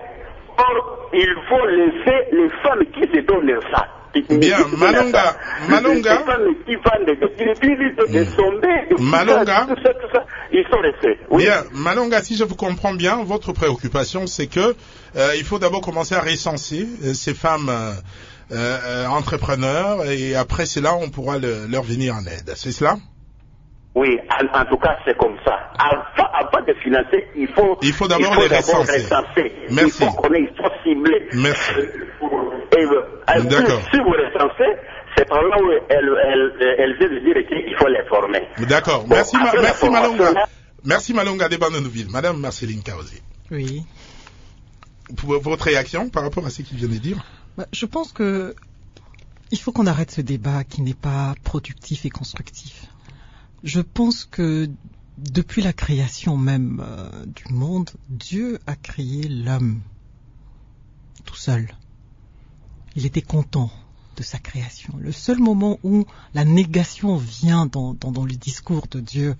[0.56, 3.88] Or, il faut laisser les femmes qui se donnent ça.
[4.30, 5.36] Bien, Malonga.
[5.68, 6.22] Malonga.
[8.98, 9.66] Malonga.
[10.52, 11.18] ils sont restés.
[11.36, 14.74] Bien, Malonga, si je vous comprends bien, votre préoccupation, c'est que
[15.16, 17.92] euh, il faut d'abord commencer à recenser euh, ces femmes euh,
[18.52, 22.52] euh, entrepreneurs et après cela, on pourra le- leur venir en aide.
[22.56, 22.96] C'est cela?
[23.94, 25.54] Oui, en, en tout cas, c'est comme ça.
[25.78, 29.02] Avant, avant de financer, il faut, Il faut d'abord les recenser.
[29.04, 29.52] recenser.
[29.70, 29.84] Merci.
[30.02, 31.28] Il faut qu'on ait, il faut cibler.
[31.34, 31.72] Merci.
[32.76, 33.80] Et, euh, D'accord.
[33.82, 34.70] plus, si vous recensez,
[35.16, 38.42] c'est par là où elle, elle, elle vient de dire qu'il faut les former.
[38.68, 39.04] D'accord.
[39.04, 40.46] Bon, merci, Ma- merci Malonga.
[40.84, 41.58] Merci Malonga des.
[42.10, 43.22] Madame Marceline Kaozi.
[43.52, 43.82] Oui.
[45.16, 47.18] Pour votre réaction par rapport à ce qu'il vient de dire?
[47.56, 48.54] Bah, Je pense que
[49.52, 52.86] il faut qu'on arrête ce débat qui n'est pas productif et constructif.
[53.64, 54.68] Je pense que
[55.16, 59.80] depuis la création même euh, du monde, Dieu a créé l'homme
[61.24, 61.74] tout seul.
[62.94, 63.70] Il était content
[64.18, 64.92] de sa création.
[64.98, 69.34] Le seul moment où la négation vient dans, le discours de Dieu,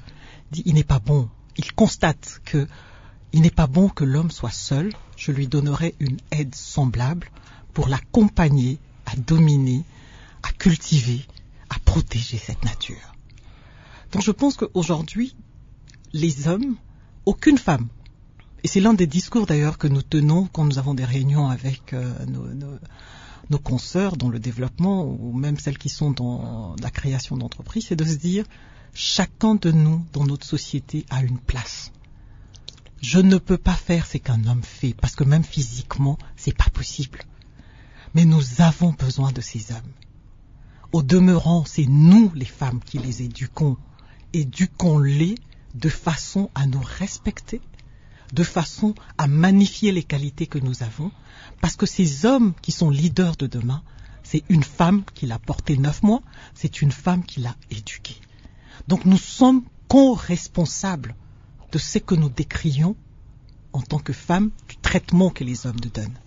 [0.52, 1.28] dit il n'est pas bon.
[1.58, 2.66] Il constate que
[3.32, 4.90] il n'est pas bon que l'homme soit seul.
[5.18, 7.30] Je lui donnerai une aide semblable
[7.74, 9.84] pour l'accompagner à dominer,
[10.42, 11.26] à cultiver,
[11.68, 13.13] à protéger cette nature.
[14.14, 15.34] Donc je pense qu'aujourd'hui,
[16.12, 16.76] les hommes,
[17.26, 17.88] aucune femme,
[18.62, 21.92] et c'est l'un des discours d'ailleurs que nous tenons quand nous avons des réunions avec
[21.92, 22.14] euh,
[23.50, 27.96] nos, consoeurs dans le développement ou même celles qui sont dans la création d'entreprises, c'est
[27.96, 28.44] de se dire
[28.94, 31.90] chacun de nous dans notre société a une place.
[33.02, 36.70] Je ne peux pas faire ce qu'un homme fait parce que même physiquement, c'est pas
[36.72, 37.18] possible.
[38.14, 39.92] Mais nous avons besoin de ces hommes.
[40.92, 43.76] Au demeurant, c'est nous les femmes qui les éduquons.
[44.34, 45.36] Éduquons-les
[45.74, 47.60] de façon à nous respecter,
[48.32, 51.10] de façon à magnifier les qualités que nous avons,
[51.60, 53.82] parce que ces hommes qui sont leaders de demain,
[54.22, 56.22] c'est une femme qui l'a porté neuf mois,
[56.54, 58.16] c'est une femme qui l'a éduqué.
[58.88, 61.14] Donc nous sommes co-responsables
[61.72, 62.96] de ce que nous décrions
[63.72, 66.18] en tant que femmes, du traitement que les hommes nous donnent.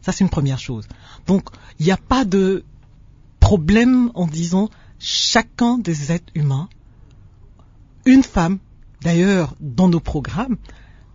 [0.00, 0.88] Ça, c'est une première chose.
[1.26, 2.64] Donc, il n'y a pas de
[3.40, 6.68] problème en disant chacun des êtres humains,
[8.08, 8.58] une femme,
[9.02, 10.56] d'ailleurs, dans nos programmes,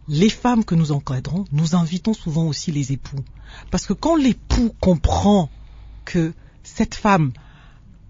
[0.07, 3.17] les femmes que nous encadrons, nous invitons souvent aussi les époux.
[3.71, 5.49] Parce que quand l'époux comprend
[6.05, 7.31] que cette femme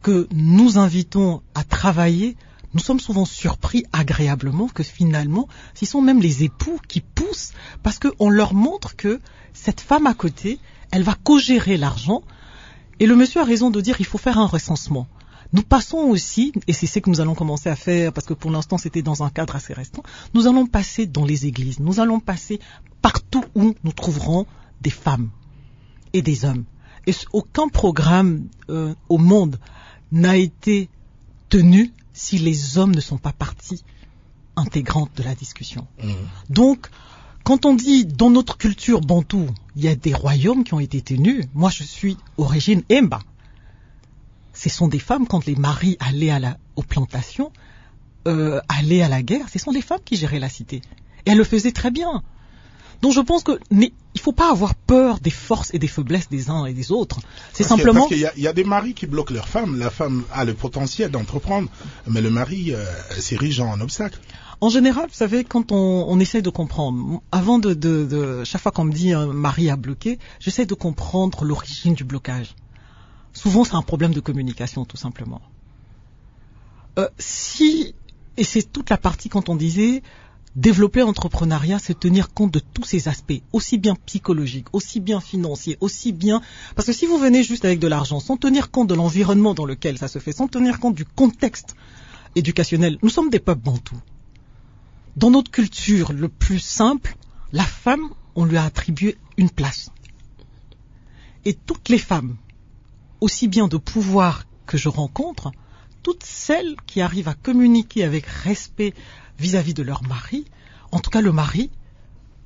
[0.01, 2.35] que nous invitons à travailler,
[2.73, 7.99] nous sommes souvent surpris agréablement que finalement, ce sont même les époux qui poussent parce
[7.99, 9.21] qu'on leur montre que
[9.53, 10.59] cette femme à côté,
[10.91, 12.21] elle va co-gérer l'argent.
[12.99, 15.07] Et le monsieur a raison de dire qu'il faut faire un recensement.
[15.53, 18.49] Nous passons aussi, et c'est ce que nous allons commencer à faire, parce que pour
[18.49, 22.19] l'instant c'était dans un cadre assez restreint, nous allons passer dans les églises, nous allons
[22.19, 22.59] passer
[23.03, 24.47] partout où nous trouverons
[24.81, 25.29] des femmes
[26.13, 26.65] et des hommes.
[27.05, 29.59] Et aucun programme euh, au monde
[30.11, 30.89] n'a été
[31.49, 33.83] tenu si les hommes ne sont pas partie
[34.55, 35.87] intégrante de la discussion.
[36.01, 36.11] Mmh.
[36.49, 36.89] Donc,
[37.43, 41.01] quand on dit dans notre culture bantou, il y a des royaumes qui ont été
[41.01, 43.19] tenus, moi je suis origine Emba
[44.53, 47.51] ce sont des femmes, quand les maris allaient à la, aux plantations,
[48.27, 50.81] euh, allaient à la guerre, ce sont des femmes qui géraient la cité.
[51.25, 52.23] Et elles le faisaient très bien.
[53.01, 56.29] Donc je pense que il ne faut pas avoir peur des forces et des faiblesses
[56.29, 57.19] des uns et des autres.
[57.51, 58.01] C'est simplement.
[58.01, 59.77] Parce qu'il y, y, a des maris qui bloquent leurs femmes.
[59.77, 61.67] La femme a le potentiel d'entreprendre,
[62.07, 62.85] mais le mari euh,
[63.19, 64.19] s'érige en obstacle.
[64.61, 68.61] En général, vous savez, quand on, on essaie de comprendre, avant de, de, de chaque
[68.61, 72.55] fois qu'on me dit un mari a bloqué, j'essaie de comprendre l'origine du blocage.
[73.33, 75.41] Souvent, c'est un problème de communication, tout simplement.
[76.99, 77.95] Euh, si,
[78.37, 80.03] et c'est toute la partie quand on disait
[80.55, 85.77] développer l'entrepreneuriat, c'est tenir compte de tous ces aspects, aussi bien psychologiques, aussi bien financiers,
[85.81, 86.41] aussi bien...
[86.75, 89.65] Parce que si vous venez juste avec de l'argent, sans tenir compte de l'environnement dans
[89.65, 91.75] lequel ça se fait, sans tenir compte du contexte
[92.35, 93.99] éducationnel, nous sommes des peuples bantous.
[95.15, 97.15] Dans notre culture, le plus simple,
[97.51, 99.91] la femme, on lui a attribué une place.
[101.45, 102.35] Et toutes les femmes
[103.23, 105.51] aussi bien de pouvoir que je rencontre,
[106.03, 108.93] toutes celles qui arrivent à communiquer avec respect
[109.39, 110.43] vis-à-vis de leur mari,
[110.91, 111.71] en tout cas le mari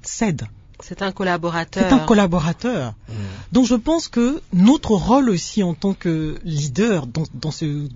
[0.03, 0.47] cède.
[0.79, 1.83] C'est un collaborateur.
[1.89, 2.93] C'est un collaborateur.
[3.09, 3.13] Mmh.
[3.53, 7.89] Donc je pense que notre rôle aussi en tant que leader dans, dans ce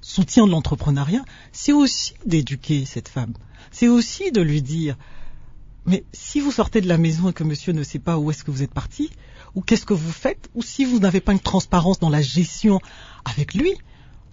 [0.00, 3.32] soutien de l'entrepreneuriat, c'est aussi d'éduquer cette femme.
[3.72, 4.96] C'est aussi de lui dire,
[5.84, 8.44] mais si vous sortez de la maison et que monsieur ne sait pas où est-ce
[8.44, 9.10] que vous êtes parti,
[9.56, 12.78] ou qu'est-ce que vous faites, ou si vous n'avez pas une transparence dans la gestion
[13.24, 13.72] avec lui,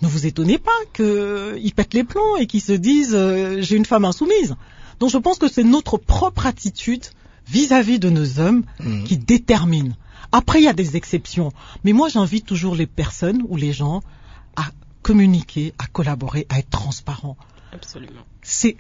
[0.02, 3.86] ne vous étonnez pas qu'il pète les plombs et qu'il se dise euh, j'ai une
[3.86, 4.56] femme insoumise.
[5.00, 7.06] Donc je pense que c'est notre propre attitude
[7.48, 9.04] vis-à-vis de nos hommes mmh.
[9.06, 9.96] qui détermine.
[10.32, 11.52] Après, il y a des exceptions.
[11.84, 14.02] Mais moi, j'invite toujours les personnes ou les gens
[14.56, 14.66] à
[15.04, 17.38] communiquer, à collaborer, à être transparents.
[17.72, 18.22] Absolument.
[18.42, 18.76] C'est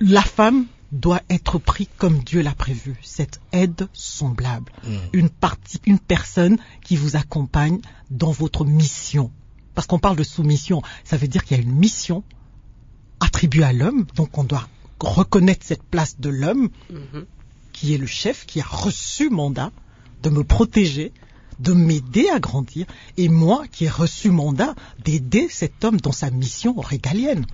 [0.00, 4.96] la femme doit être pris comme Dieu l'a prévu, cette aide semblable, mmh.
[5.12, 9.30] une partie, une personne qui vous accompagne dans votre mission.
[9.74, 12.24] Parce qu'on parle de soumission, ça veut dire qu'il y a une mission
[13.20, 17.20] attribuée à l'homme, donc on doit reconnaître cette place de l'homme, mmh.
[17.72, 19.70] qui est le chef, qui a reçu mandat
[20.22, 21.12] de me protéger,
[21.60, 24.74] de m'aider à grandir, et moi qui ai reçu mandat
[25.04, 27.46] d'aider cet homme dans sa mission régalienne.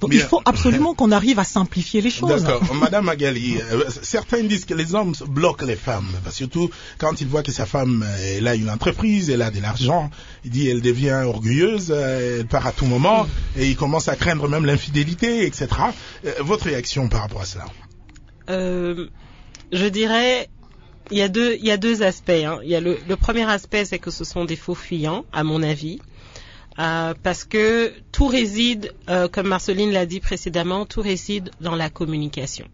[0.00, 2.44] Donc il faut absolument qu'on arrive à simplifier les choses.
[2.44, 2.74] D'accord.
[2.74, 7.42] Madame Magali, euh, certains disent que les hommes bloquent les femmes, surtout quand ils voient
[7.42, 10.10] que sa femme elle a une entreprise, elle a de l'argent,
[10.44, 14.48] il dit elle devient orgueilleuse, elle part à tout moment et il commence à craindre
[14.48, 15.68] même l'infidélité, etc.
[16.24, 17.66] Euh, votre réaction par rapport à cela
[18.50, 19.08] euh,
[19.72, 20.48] Je dirais
[21.10, 22.30] il y a deux, il y a deux aspects.
[22.30, 22.58] Hein.
[22.62, 25.42] Il y a le, le premier aspect, c'est que ce sont des faux fuyants, à
[25.42, 26.00] mon avis.
[26.78, 31.90] Euh, parce que tout réside, euh, comme Marceline l'a dit précédemment, tout réside dans la
[31.90, 32.66] communication.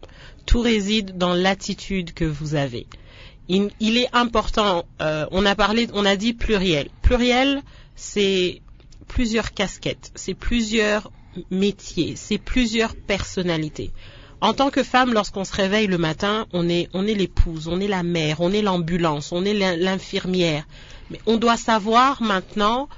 [0.44, 2.86] Tout réside dans l'attitude que vous avez.
[3.48, 6.88] Il, il est important, euh, on a parlé, on a dit pluriel.
[7.00, 7.62] Pluriel,
[7.96, 8.60] c'est
[9.08, 11.10] plusieurs casquettes, c'est plusieurs
[11.50, 13.90] métiers, c'est plusieurs personnalités.
[14.40, 17.80] En tant que femme, lorsqu'on se réveille le matin, on est, on est l'épouse, on
[17.80, 20.66] est la mère, on est l'ambulance, on est l'infirmière.
[21.10, 22.88] Mais on doit savoir maintenant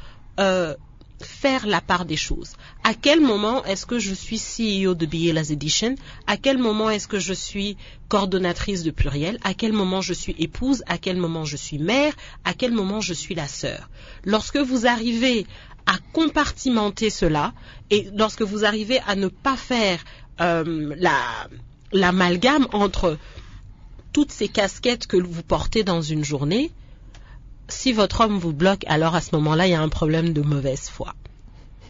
[0.41, 0.75] euh,
[1.21, 2.53] faire la part des choses.
[2.85, 5.95] À quel moment est-ce que je suis CEO de Bielas Edition?
[6.27, 7.77] À quel moment est-ce que je suis
[8.09, 9.39] coordonnatrice de pluriel?
[9.43, 10.83] À quel moment je suis épouse?
[10.87, 12.13] À quel moment je suis mère?
[12.45, 13.89] À quel moment je suis la sœur?
[14.25, 15.47] Lorsque vous arrivez
[15.87, 17.53] à compartimenter cela
[17.91, 20.05] et lorsque vous arrivez à ne pas faire
[20.41, 21.49] euh, la
[21.93, 23.17] l'amalgame entre
[24.13, 26.73] toutes ces casquettes que vous portez dans une journée,
[27.69, 30.43] si votre homme vous bloque, alors à ce moment-là, il y a un problème de
[30.43, 31.15] mauvaise foi.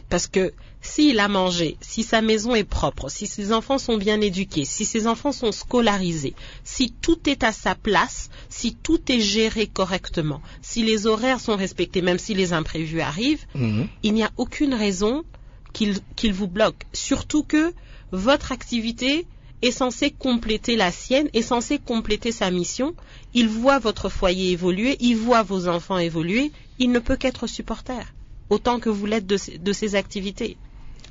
[0.09, 4.21] Parce que s'il a mangé, si sa maison est propre, si ses enfants sont bien
[4.21, 9.19] éduqués, si ses enfants sont scolarisés, si tout est à sa place, si tout est
[9.19, 13.87] géré correctement, si les horaires sont respectés, même si les imprévus arrivent, Mhm.
[14.03, 15.23] il n'y a aucune raison
[15.73, 16.85] qu'il qu'il vous bloque.
[16.93, 17.73] Surtout que
[18.11, 19.27] votre activité
[19.61, 22.93] est censée compléter la sienne, est censée compléter sa mission.
[23.33, 28.13] Il voit votre foyer évoluer, il voit vos enfants évoluer, il ne peut qu'être supporter,
[28.49, 29.37] autant que vous l'êtes de,
[29.73, 30.57] ces activités.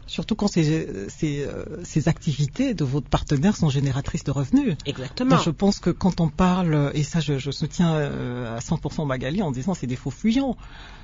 [0.06, 4.76] Surtout quand ces, ces, euh, ces activités de votre partenaire sont génératrices de revenus.
[4.86, 5.30] Exactement.
[5.30, 9.04] Donc, je pense que quand on parle, et ça je, je soutiens euh, à 100%
[9.04, 10.56] Magali en disant c'est des faux fuyants,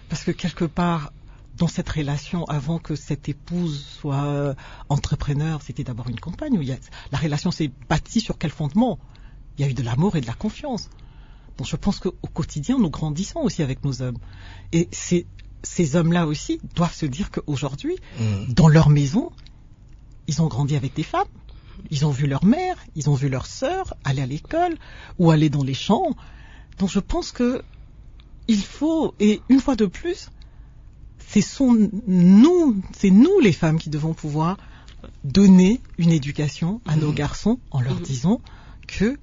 [0.08, 1.12] parce que quelque part
[1.56, 4.54] dans cette relation, avant que cette épouse soit euh,
[4.88, 6.56] entrepreneur, c'était d'abord une compagne.
[6.58, 6.78] Où il y a,
[7.12, 8.98] la relation s'est bâtie sur quel fondement?
[9.58, 10.88] Il y a eu de l'amour et de la confiance.
[11.58, 14.16] Donc je pense qu'au quotidien, nous grandissons aussi avec nos hommes.
[14.72, 15.26] Et c'est-
[15.62, 18.54] ces hommes-là aussi doivent se dire qu'aujourd'hui, Mhm.
[18.54, 19.30] dans leur maison,
[20.26, 21.28] ils ont grandi avec des femmes.
[21.90, 24.76] Ils ont vu leur mère, ils ont vu leur sœur aller à l'école
[25.18, 26.16] ou aller dans les champs.
[26.78, 27.62] Donc je pense que
[28.48, 30.30] il faut, et une fois de plus,
[31.28, 31.44] c'est
[32.06, 34.56] nous, c'est nous les femmes qui devons pouvoir
[35.24, 38.02] donner une éducation à nos garçons en leur Mhm.
[38.02, 38.40] disant
[38.86, 39.18] que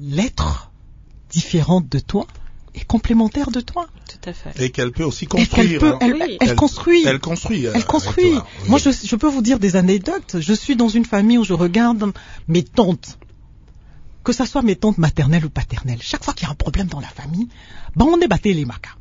[0.00, 0.70] l'être
[1.30, 2.26] différent de toi
[2.74, 3.86] est complémentaire de toi.
[4.08, 4.62] Tout à fait.
[4.62, 5.80] Et qu'elle peut aussi construire.
[5.80, 5.98] peut, hein.
[6.00, 6.36] elle, Oui.
[6.40, 7.04] elle- construit.
[7.06, 7.66] Elle construit.
[7.66, 8.24] euh, Elle construit.
[8.26, 8.68] avec toi, oui.
[8.68, 10.36] Moi, je, je peux vous dire des anecdotes.
[10.40, 12.12] Je suis dans une famille où je regarde
[12.48, 13.18] mes tantes,
[14.24, 16.00] que ça soit mes tantes maternelles ou paternelles.
[16.02, 17.48] Chaque fois qu'il y a un problème dans la famille,
[17.96, 18.96] ben on est batté les macas.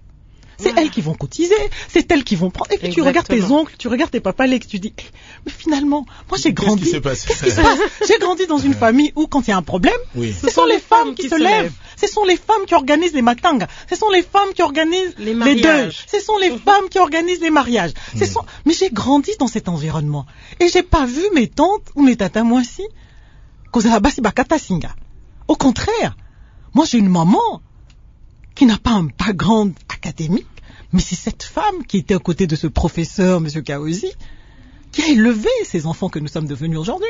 [0.58, 0.82] C'est Voilà.
[0.84, 1.56] elles qui vont cotiser,
[1.90, 2.72] c'est elles qui vont prendre.
[2.72, 5.02] Et puis tu regardes tes oncles, tu regardes tes papas, et tu dis, eh,
[5.46, 6.86] mais finalement, moi j'ai Qu'est-ce qui grandi.
[6.86, 7.80] s'est passé Qu'est-ce qui se passe?
[8.08, 10.34] J'ai grandi dans une famille où quand il y a un problème, Oui.
[10.40, 11.72] ce sont les femmes qui, se lèvent.
[11.98, 13.68] Ce sont les femmes qui organisent les matangas.
[13.90, 15.62] Ce sont les femmes qui organisent Les les, mariages.
[15.62, 15.96] deuils.
[16.12, 17.92] Ce sont les femmes qui organisent les mariages.
[18.18, 18.28] Ce Mm.
[18.28, 18.42] sont...
[18.66, 20.26] Mais j'ai grandi dans cet environnement.
[20.60, 22.62] Et j'ai pas vu mes tantes ou mes tatas, moi
[24.58, 24.96] singa.
[25.48, 26.16] Au contraire,
[26.74, 27.62] moi j'ai une maman
[28.56, 29.74] qui n'a pas un background
[30.06, 30.48] académique,
[30.94, 34.12] mais c'est cette femme qui était à côté de ce professeur, Monsieur Kaozi,
[34.92, 37.10] qui a élevé ces enfants que nous sommes devenus aujourd'hui.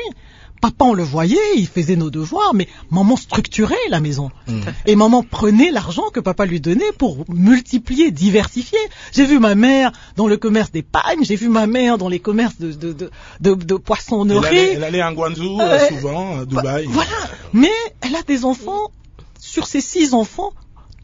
[0.62, 4.30] Papa, on le voyait, il faisait nos devoirs, mais maman structurait la maison.
[4.48, 4.62] Mhm.
[4.86, 8.78] Et maman prenait l'argent que papa lui donnait pour multiplier, diversifier.
[9.12, 12.18] J'ai vu ma mère dans le commerce des pagnes, j'ai vu ma mère dans les
[12.18, 14.46] commerces de, de, de, de, poissonnerie.
[14.46, 16.86] allait, elle allait en Guangzhou, euh, Euh, souvent, à Dubaï.
[16.88, 17.10] Voilà.
[17.52, 18.90] Mais elle a des enfants.
[19.38, 20.52] Sur ces six enfants,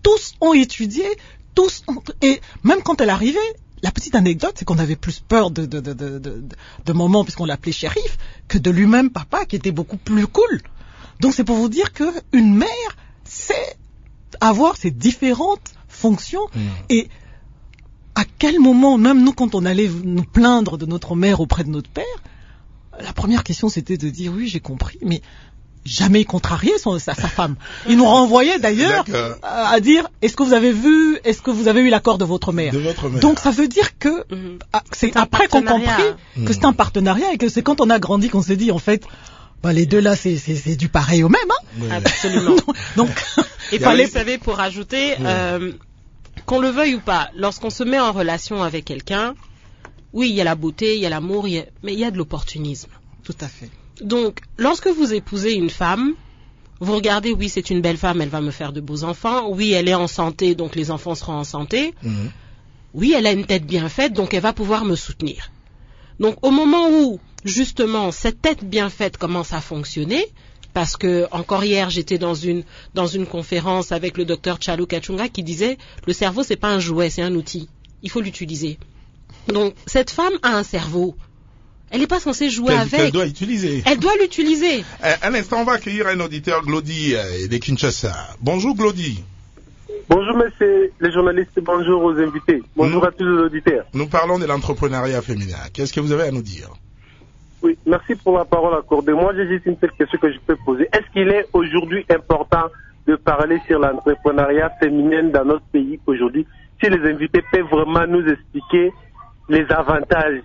[0.02, 1.04] tous ont étudié,
[1.54, 1.82] tous.
[2.22, 3.38] Et même quand elle arrivait,
[3.82, 6.42] la petite anecdote, c'est qu'on avait plus peur de, de, de, de, de,
[6.84, 8.16] de maman, puisqu'on l'appelait shérif,
[8.48, 10.60] que de lui-même papa, qui était beaucoup plus cool.
[11.20, 13.76] Donc c'est pour vous dire que une mère sait
[14.40, 16.62] avoir ses différentes fonctions Mhm.
[16.90, 17.08] et
[18.14, 21.70] à quel moment, même nous, quand on allait nous plaindre de notre mère auprès de
[21.70, 22.04] notre père,
[23.00, 25.22] la première question c'était de dire oui, j'ai compris, mais
[25.84, 27.56] jamais contrarier son, sa, sa femme.
[27.88, 29.36] Il nous renvoyait d'ailleurs D'accord.
[29.42, 32.24] à, à dire est-ce que vous avez vu, est-ce que vous avez eu l'accord de
[32.24, 32.72] votre mère?
[32.72, 33.20] De votre mère.
[33.20, 34.58] Donc ça veut dire que Mhm.
[34.72, 36.02] ah, c'est après qu'on compris
[36.46, 38.78] que c'est un partenariat et que c'est quand on a grandi qu'on s'est dit en
[38.78, 39.04] fait
[39.62, 41.40] bah, les deux là c'est c'est- c'est du pareil au même.
[41.50, 41.88] Hein Oui.
[41.90, 42.56] Absolument.
[42.96, 43.08] Donc
[43.72, 45.24] Et puis, avait- vous savez, pour ajouter, Oui.
[45.26, 45.72] euh,
[46.46, 49.34] qu'on le veuille ou pas, lorsqu'on se met en relation avec quelqu'un,
[50.12, 52.10] oui, il y a la beauté, il y a l'amour, a- mais il y a
[52.10, 52.90] de l'opportunisme.
[53.24, 53.70] tout à fait.
[54.02, 56.14] Donc, lorsque vous épousez une femme,
[56.80, 59.48] vous regardez, oui, c'est une belle femme, elle va me faire de beaux enfants.
[59.50, 61.94] Oui, elle est en santé, donc les enfants seront en santé.
[62.02, 62.30] Mhm.
[62.94, 65.50] Oui, elle a une tête bien faite, donc elle va pouvoir me soutenir.
[66.18, 70.26] Donc, au moment où, justement, cette tête bien faite commence à fonctionner,
[70.74, 75.28] parce que encore hier, j'étais dans une dans une conférence avec le docteur Chalu Kachunga
[75.28, 75.76] qui disait
[76.06, 77.68] le cerveau c'est pas un jouet, c'est un outil.
[78.02, 78.78] Il faut l'utiliser.
[79.48, 81.14] Donc, cette femme a un cerveau.
[81.92, 83.12] Elle n'est pas censée jouer avec.
[83.12, 83.82] doit utiliser.
[83.86, 84.82] Elle doit l'utiliser.
[85.04, 88.12] Euh, Un instant, on va accueillir un auditeur, Glody, euh, de Kinshasa.
[88.40, 89.22] Bonjour, Glody.
[90.08, 93.84] Bonjour messieurs les journalistes, bonjour aux invités, bonjour à tous les auditeurs.
[93.94, 95.56] Nous parlons de l'entrepreneuriat féminin.
[95.72, 96.68] Qu'est-ce que vous avez à nous dire?
[97.62, 99.12] Oui, merci pour la parole accordée.
[99.12, 100.84] Moi, j'ai juste une seule question que je peux poser.
[100.92, 102.64] Est-ce qu'il est aujourd'hui important
[103.06, 106.46] de parler sur l'entrepreneuriat féminin dans notre pays aujourd'hui
[106.82, 108.92] Si les invités peuvent vraiment nous expliquer
[109.48, 110.42] les avantages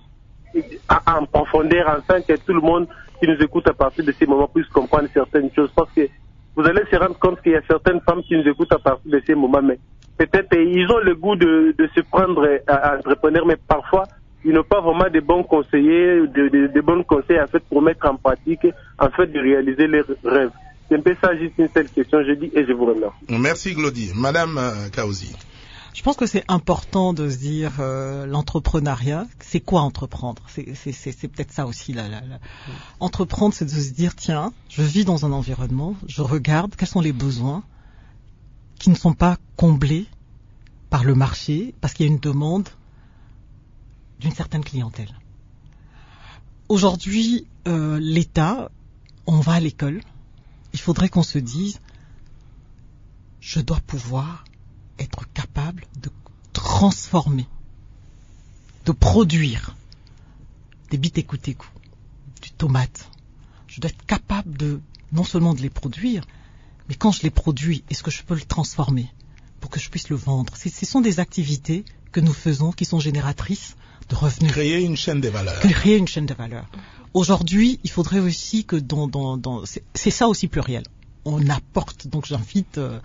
[1.06, 2.88] en profondeur afin que tout le monde
[3.20, 5.72] qui nous écoute à partir de ces moments puisse comprendre certaines choses.
[5.76, 6.08] Parce que
[6.56, 9.12] vous allez se rendre compte qu'il y a certaines femmes qui nous écoutent à partir
[9.12, 9.78] de ces moments, mais
[10.18, 14.04] peut-être ils ont le goût de, se prendre à, entrepreneur, mais parfois
[14.44, 18.16] ils n'ont pas vraiment de bons conseillers, de, bons conseils en fait pour mettre en
[18.16, 18.66] pratique,
[18.98, 20.52] en fait de réaliser leurs rêves.
[20.90, 23.16] C'est un peu ça, juste une seule question, je dis, et je vous remercie.
[23.30, 24.14] Merci Glody.
[24.16, 25.36] Madame euh, Kaozi.
[25.98, 30.44] Je pense que c'est important de se dire euh, l'entrepreneuriat, c'est quoi entreprendre?
[30.48, 31.92] C'est peut-être ça aussi.
[31.92, 32.38] Là, là, là.
[33.00, 37.02] Entreprendre, c'est de se dire tiens, je vis dans un environnement, je regarde quels sont
[37.02, 37.64] les besoins
[38.78, 40.06] qui ne sont pas comblés
[40.92, 42.70] par le marché parce qu'il y a une demande
[44.20, 45.18] d'une certaine clientèle.
[46.70, 48.70] Aujourd'hui, euh, l'État,
[49.26, 50.02] on va à l'école,
[50.74, 51.80] il faudrait qu'on se dise
[53.40, 54.44] je dois pouvoir
[55.58, 56.12] capable de
[56.54, 57.48] transformer,
[58.86, 59.76] de produire
[60.92, 61.68] des bitécoutécou,
[62.44, 63.10] du tomate.
[63.66, 64.80] Je dois être capable de,
[65.12, 66.24] non seulement de les produire,
[66.88, 69.12] mais quand je les produis, est-ce que je peux le transformer
[69.60, 70.54] pour que je puisse le vendre?
[70.56, 73.76] Ce sont des activités que nous faisons qui sont génératrices
[74.10, 74.52] de revenus.
[74.52, 75.60] Créer une chaîne de valeur.
[75.62, 76.68] Créer une chaîne de valeur.
[77.16, 80.84] Aujourd'hui, il faudrait aussi que dans, dans, dans c'est ça aussi pluriel.
[81.26, 83.00] On apporte, donc j'invite euh,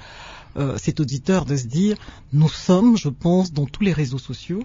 [0.56, 1.96] euh, cet auditeur de se dire,
[2.32, 4.62] nous sommes, je pense, dans tous les réseaux sociaux,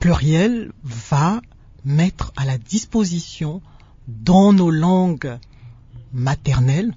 [0.00, 1.40] pluriel va
[1.84, 3.62] mettre à la disposition
[4.06, 5.38] dans nos langues
[6.12, 6.94] maternelles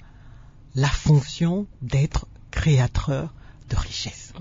[0.76, 3.34] la fonction d'être créateur
[3.70, 4.34] de richesse.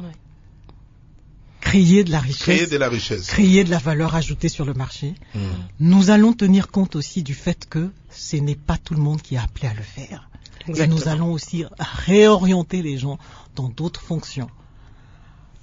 [1.60, 2.42] Créer de la richesse.
[2.42, 3.26] Créer de la richesse.
[3.26, 5.14] Créer de la valeur ajoutée sur le marché.
[5.34, 5.40] Hmm.
[5.78, 9.34] Nous allons tenir compte aussi du fait que ce n'est pas tout le monde qui
[9.34, 10.29] est appelé à le faire.
[10.76, 13.18] Et nous allons aussi réorienter les gens
[13.56, 14.50] dans d'autres fonctions.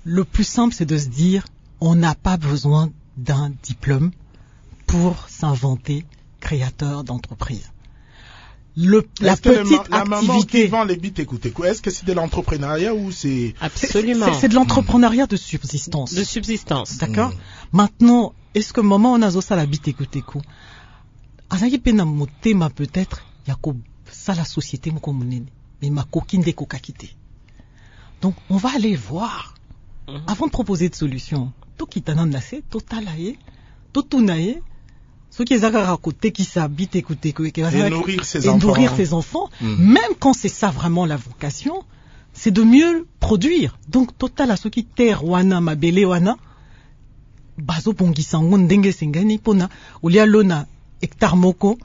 [0.04, 1.46] Le plus simple, c'est de se dire,
[1.82, 4.12] on n'a pas besoin d'un diplôme
[4.86, 6.06] pour s'inventer
[6.40, 7.72] créateur d'entreprise.
[8.80, 12.94] Le, la petite la, maman qui vend les bits, écoutez, est-ce que c'est de l'entrepreneuriat
[12.94, 16.14] ou c'est absolument c'est de l'entrepreneuriat de subsistance.
[16.14, 16.98] De subsistance.
[16.98, 17.32] D'accord?
[17.32, 17.38] Mm.
[17.74, 20.44] Maintenant, est-ce que maman on a ça la bite écoutez quoi
[21.50, 23.78] Azaki peut-être yako
[24.12, 25.46] ça la société moko monene
[25.82, 27.16] mais ma coquine de kokakite.
[28.22, 29.54] Donc on va aller voir
[30.08, 30.22] mm-hmm.
[30.28, 31.52] avant de proposer de solutions.
[31.78, 33.38] To kitana nase, to talaye,
[33.94, 34.62] to tunaye,
[35.46, 39.76] qui à côté qui s'habitent, écouter, et nourrir ses enfants, nourrir ses enfants mm.
[39.94, 41.84] même quand c'est ça vraiment la vocation,
[42.34, 43.78] c'est de mieux produire.
[43.90, 46.38] Donc total à ceux qui terre wana mabele wana
[47.58, 49.70] bazo bongisa ngo ndenge sengani pona
[50.04, 50.68] ulia lona
[51.02, 51.78] hectare moko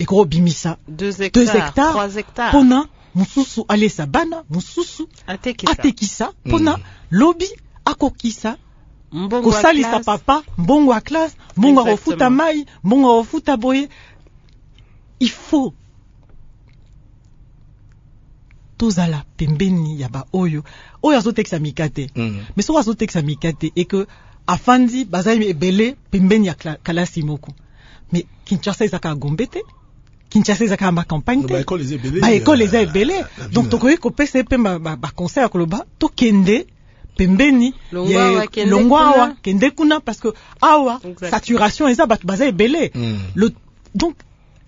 [0.00, 2.52] ekoro bimisa deux hectares, deux hectares trois hectares.
[2.52, 6.82] pona mususu alesa bana mususu atekisa, atekisa pona mm.
[7.10, 7.48] lobi
[7.84, 8.56] akokisa.
[9.42, 13.88] Kosalisa papa mbongo ya classe mbongo ya kofuta mai mbongo ya kofuta boye.
[15.20, 15.74] Il faut
[18.76, 20.62] tozala pembeni ya baoyo
[21.02, 21.18] oyo.
[21.18, 22.44] Azotekisa mika te mm.
[22.56, 24.06] mais soki azotekisa mika te e ke
[24.46, 27.52] afandi bazali ebele pembeni ya kalasi moko.
[28.12, 29.62] Mais kinshasa ezaka gombe te
[30.30, 31.64] kinshasa ezaka ya bakampagne te.
[32.20, 34.56] Baekole eza ebele donc tokoki kopesa ye mpe
[34.96, 36.66] baconseil ya koloba tokende
[37.16, 40.00] pembeni longwa awa kende kuna.
[40.00, 40.28] parce que
[40.60, 41.00] awa
[41.30, 42.90] saturation eza bato baza ebele.
[42.94, 43.50] Mm.
[43.94, 44.14] donc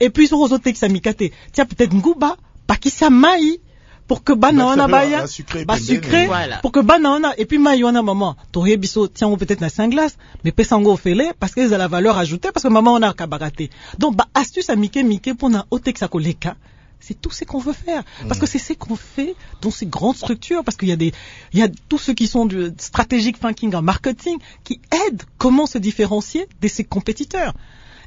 [0.00, 2.36] epuis puis soki ozotekisa mika te tia peut-être nguba
[2.68, 3.60] bakisa mai
[4.07, 5.24] pour que bana wana baya
[5.66, 6.59] basucré voilà.
[6.59, 9.88] pour que bana wana et puis mai wana mama toyebi so tiango peut-être na saint
[9.88, 13.09] glace mais pesa yango ofele parce que eza la valeur ajoutée parce que mama wana
[13.11, 13.64] akabaka te
[13.98, 16.57] donc ba astuce ya mike mike mpona otekisa koleka
[17.03, 18.05] c'est tout ce qu'on veut faire.
[18.28, 18.48] Parce que mm.
[18.48, 20.62] c'est ce qu'on fait dans ces grandes structures.
[20.62, 21.12] Parce qu'il y a des,
[21.53, 25.66] il y a tous ceux qui sont du strategic thinking en marketing qui aident comment
[25.66, 27.55] se différencier de ses compétiteurs.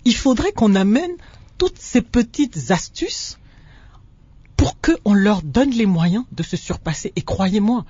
[0.06, 1.12] Il faudrait qu'on amène
[1.58, 3.38] toutes ces petites astuces
[4.66, 7.14] pour qu'on leur donne les moyens de se surpasser.
[7.16, 7.86] Et croyez-moi,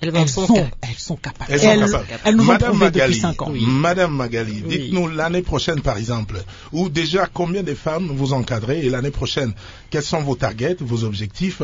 [0.00, 0.46] elles, sont,
[0.80, 1.50] elles sont capables.
[1.52, 2.20] Elles, sont capables.
[2.24, 3.48] elles nous Madame ont Magali, depuis 5 ans.
[3.50, 3.64] Oui.
[3.66, 4.78] Madame Magali, oui.
[4.78, 6.40] dites-nous l'année prochaine par exemple,
[6.72, 9.54] ou déjà combien de femmes vous encadrez et l'année prochaine,
[9.90, 11.62] quels sont vos targets, vos objectifs,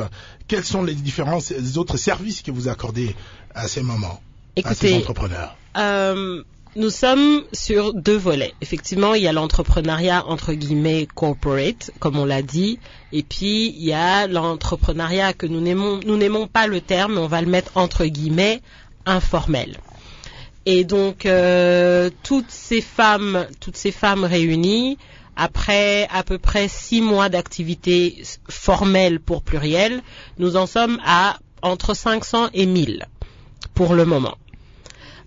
[0.49, 3.15] quels sont les différents les autres services que vous accordez
[3.55, 4.21] à ces mamans,
[4.57, 5.57] Écoutez, à ces entrepreneurs?
[5.77, 6.43] euh,
[6.77, 8.55] nous sommes sur deux volets.
[8.61, 12.79] Effectivement, il y a l'entrepreneuriat entre guillemets corporate, comme on l'a dit,
[13.13, 17.27] et puis il y a l'entrepreneuriat que nous n'aimons, nous n'aimons pas le terme, on
[17.27, 18.61] va le mettre entre guillemets
[19.07, 19.79] informel.
[20.67, 24.99] Et donc euh, toutes ces femmes, toutes ces femmes réunies,
[25.37, 30.03] après à peu près six mois d'activité formelle pour pluriel,
[30.39, 33.07] nous en sommes à entre 500 et 1000
[33.75, 34.37] pour le moment.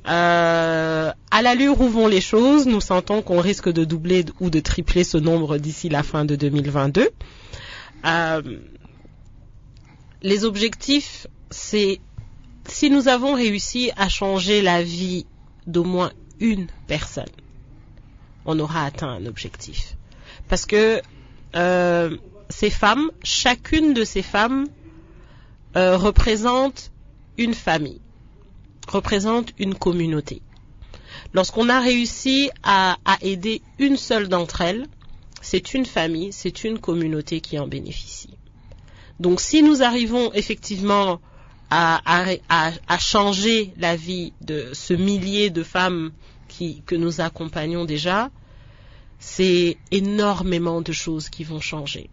[0.08, 4.60] Euh, à l'allure où vont les choses, nous sentons qu'on risque de doubler ou de
[4.60, 7.10] tripler ce nombre d'ici la fin de 2022.
[8.06, 8.42] Euh,
[10.24, 12.00] les objectifs, c'est
[12.68, 15.26] si nous avons réussi à changer la vie
[15.68, 17.26] d'au moins une personne,
[18.46, 19.96] on aura atteint un objectif.
[20.48, 21.02] Parce que
[21.56, 22.18] euh,
[22.50, 24.68] ces femmes, chacune de ces femmes
[25.76, 26.92] euh, représente
[27.38, 28.02] une famille,
[28.88, 30.42] représente une communauté.
[31.34, 34.88] Lorsqu'on a réussi à, aider une seule d'entre elles,
[35.42, 38.36] c'est une famille, c'est une communauté qui en bénéficie.
[39.20, 41.22] Donc si nous arrivons effectivement
[41.70, 46.12] à, changer la vie de ce millier de femmes
[46.86, 48.30] que nous accompagnons déjà,
[49.20, 52.10] c'est énormément de choses qui vont changer.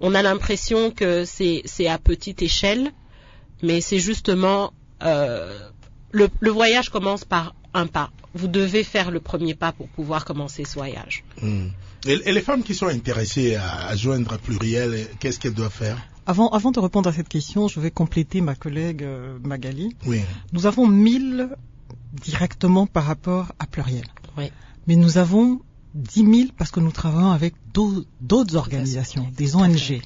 [0.00, 2.90] On a l'impression que c'est à petite échelle,
[3.62, 4.72] mais c'est justement
[5.02, 5.70] euh,
[6.12, 8.10] le, le, voyage commence par un pas.
[8.34, 11.24] Vous devez faire le premier pas pour pouvoir commencer ce voyage.
[11.40, 11.66] Mmh.
[12.06, 15.98] Et, et, les femmes qui sont intéressées à, à joindre Pluriel, qu'est-ce qu'elles doivent faire
[16.24, 19.96] avant, avant de répondre à cette question, je vais compléter ma collègue euh, Magali.
[20.06, 20.20] Oui.
[20.52, 21.48] Nous avons 1000
[22.12, 24.06] directement par rapport à Pluriel.
[24.38, 24.52] Oui.
[24.86, 25.60] Mais nous avons
[25.94, 30.00] 10 000 parce que nous travaillons avec d'autres organisations, des ONG.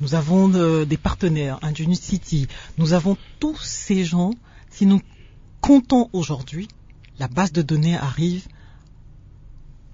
[0.00, 1.60] Nous avons euh, des partenaires,
[1.92, 2.48] City.
[2.78, 4.30] Nous avons tous ces gens.
[4.70, 5.00] Si nous
[5.70, 6.66] comptons aujourd'hui,
[7.20, 8.48] la base de données arrive,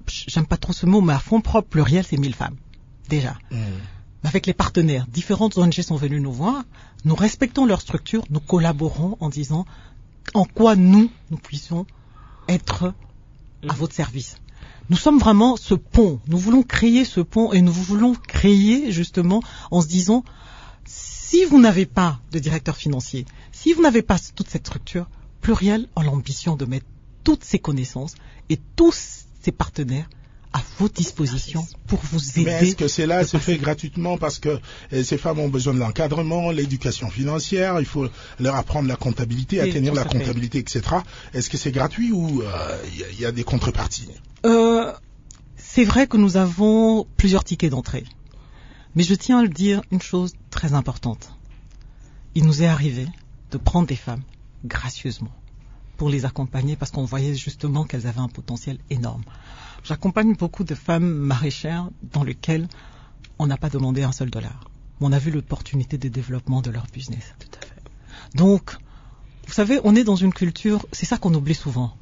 [0.06, 2.56] j'aime pas trop ce mot, mais à fond propre pluriel, c'est 1000 femmes.
[3.10, 3.36] Déjà.
[3.50, 3.56] Mmh.
[4.24, 6.64] Avec les partenaires, différentes ONG sont venues nous voir.
[7.04, 9.66] Nous respectons leur structure, nous collaborons en disant
[10.32, 11.84] en quoi nous, nous puissions
[12.48, 12.94] être
[13.68, 14.36] à votre service.
[14.88, 16.20] Nous sommes vraiment ce pont.
[16.26, 20.24] Nous voulons créer ce pont et nous voulons créer justement en se disant
[20.86, 25.06] si vous n'avez pas de directeur financier, si vous n'avez pas toute cette structure,
[25.46, 26.86] Pluriel a l'ambition de mettre
[27.22, 28.16] toutes ses connaissances
[28.48, 30.10] et tous ses partenaires
[30.52, 32.46] à votre disposition pour vous aider.
[32.46, 34.58] Mais est-ce que cela se fait gratuitement parce que
[34.92, 38.08] euh, ces femmes ont besoin de l'encadrement, l'éducation financière, il faut
[38.40, 40.82] leur apprendre la comptabilité, à tenir la comptabilité, etc.
[41.32, 44.08] Est-ce que c'est gratuit ou il euh, y, y, a des contreparties?
[44.46, 44.92] Euh,
[45.56, 48.02] C'est vrai que nous avons plusieurs tickets d'entrée.
[48.96, 51.30] Mais je tiens à le dire une chose très importante.
[52.34, 53.06] Il nous est arrivé
[53.52, 54.24] de prendre des femmes
[54.64, 55.34] gracieusement
[55.96, 59.22] pour les accompagner parce qu'on voyait justement qu'elles avaient un potentiel énorme.
[59.84, 62.68] J'accompagne beaucoup de femmes maraîchères dans lesquelles
[63.38, 64.70] on n'a pas demandé un seul dollar.
[65.00, 67.34] On a vu l'opportunité de développement de leur business.
[67.38, 67.82] Tout à fait.
[68.34, 68.76] Donc,
[69.46, 71.96] vous savez, on est dans une culture, c'est ça qu'on oublie souvent.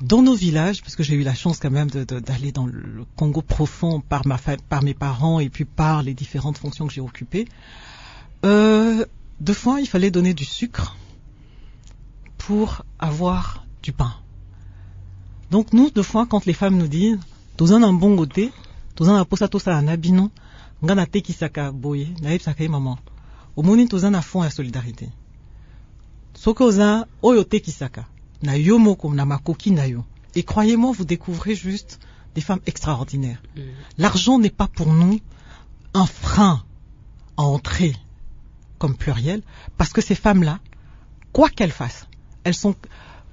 [0.00, 3.42] Dans nos villages, parce que j'ai eu la chance quand même d'aller dans le Congo
[3.42, 4.38] profond par, ma,
[4.68, 7.48] par mes parents et puis par les différentes fonctions que j'ai occupées,
[8.44, 9.04] euh,
[9.40, 10.96] deux fois, il fallait donner du sucre
[12.48, 14.14] pour avoir du pain.
[15.50, 17.20] Donc nous, deux fois, quand les femmes nous disent,
[17.58, 18.48] toza na mbongo te,
[18.94, 20.30] toza na posa tosala na bino,
[20.82, 22.96] nga natekisaka boye, nayebisaka ye mama,
[23.56, 25.10] omoni toza na fond ya solidarité.
[26.34, 28.04] soki oza oyo otekisaka
[28.42, 31.98] na yo moko na makoki na yo et croyez-moi vous découvrez juste
[32.34, 33.60] des femmes extraordinaires Mm.
[33.98, 35.20] l'argent n'est pas pour nous
[35.94, 36.62] un frein
[37.36, 37.94] à entrer
[38.78, 39.42] comme pluriel
[39.76, 40.60] parce que ces femmes-là
[41.32, 42.07] quoi qu'elles fassent
[42.44, 42.74] elles sont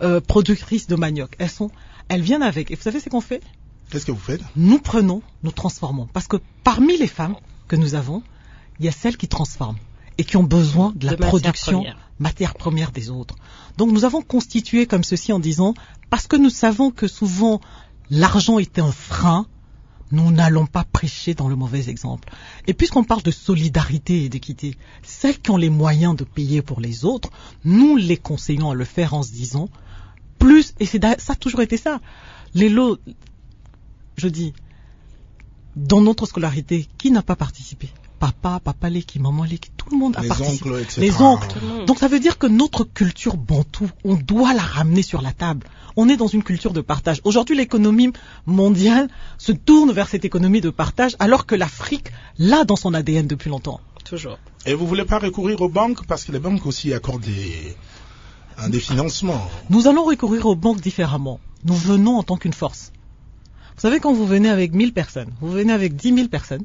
[0.02, 1.36] euh, productrices de manioc.
[1.40, 1.72] Elles sont
[2.10, 2.72] elles viennent avec.
[2.72, 3.42] Et vous savez ce qu'on fait?
[3.90, 4.42] Qu'est-ce que vous faites?
[4.56, 6.08] Nous prenons, nous transformons.
[6.12, 7.36] Parce que parmi les femmes
[7.68, 8.24] que nous avons,
[8.80, 9.78] il y a celles qui transforment
[10.18, 11.84] et qui ont besoin de la De production
[12.20, 13.36] matière première des autres.
[13.78, 15.74] Donc nous avons constitué comme ceci en disant,
[16.10, 17.60] parce que nous savons que souvent
[18.10, 19.48] l'argent est un frein,
[20.12, 22.30] nous n'allons pas prêcher dans le mauvais exemple.
[22.68, 26.80] Et puisqu'on parle de solidarité et d'équité, celles qui ont les moyens de payer pour
[26.80, 27.30] les autres,
[27.64, 29.70] nous les conseillons à le faire en se disant,
[30.40, 32.00] plus, et c'est ça a toujours été ça,
[32.54, 32.98] les lots,
[34.18, 34.54] je dis,
[35.76, 37.90] dans notre scolarité, qui n'a pas participé?
[38.20, 40.70] Papa, papa Leki, maman Leki, tout le monde a Les participé.
[40.70, 41.02] oncles, etc.
[41.02, 41.48] Les oncles.
[41.48, 41.86] Tout le monde.
[41.86, 45.68] Donc ça veut dire que notre culture bantou, on doit la ramener sur la table.
[45.98, 47.22] On est dans une culture de partage.
[47.24, 48.12] Aujourd'hui, l'économie
[48.46, 53.28] mondiale se tourne vers cette économie de partage, alors que l'Afrique l'a dans son ADN
[53.28, 53.80] depuis longtemps.
[54.04, 54.38] Toujours.
[54.66, 56.06] Et vous voulez pas recourir aux banques?
[56.06, 57.76] Parce que les banques aussi accordent des,
[58.58, 59.50] un des financements.
[59.70, 61.40] Nous allons recourir aux banques différemment.
[61.66, 62.92] Nous venons en tant qu'une force.
[63.76, 66.64] Vous savez, quand vous venez avec 1000 personnes, vous venez avec 10 000 personnes,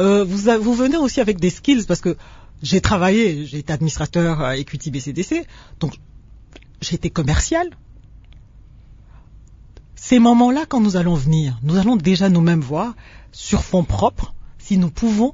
[0.00, 2.16] euh, vous, venez aussi avec des skills parce que
[2.62, 5.46] j'ai travaillé, j'ai été administrateur à Equity BCDC,
[5.80, 5.98] donc
[6.80, 7.70] j'ai été commercial.
[9.94, 12.94] Ces moments-là, quand nous allons venir, nous allons déjà nous-mêmes voir
[13.30, 15.32] sur fonds propres si nous pouvons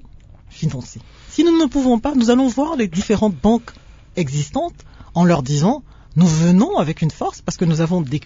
[0.48, 1.00] financer.
[1.28, 3.72] Si nous ne pouvons pas, nous allons voir les différentes banques
[4.16, 4.84] existantes
[5.14, 5.82] en leur disant
[6.16, 8.20] Nous venons avec une force parce que nous avons des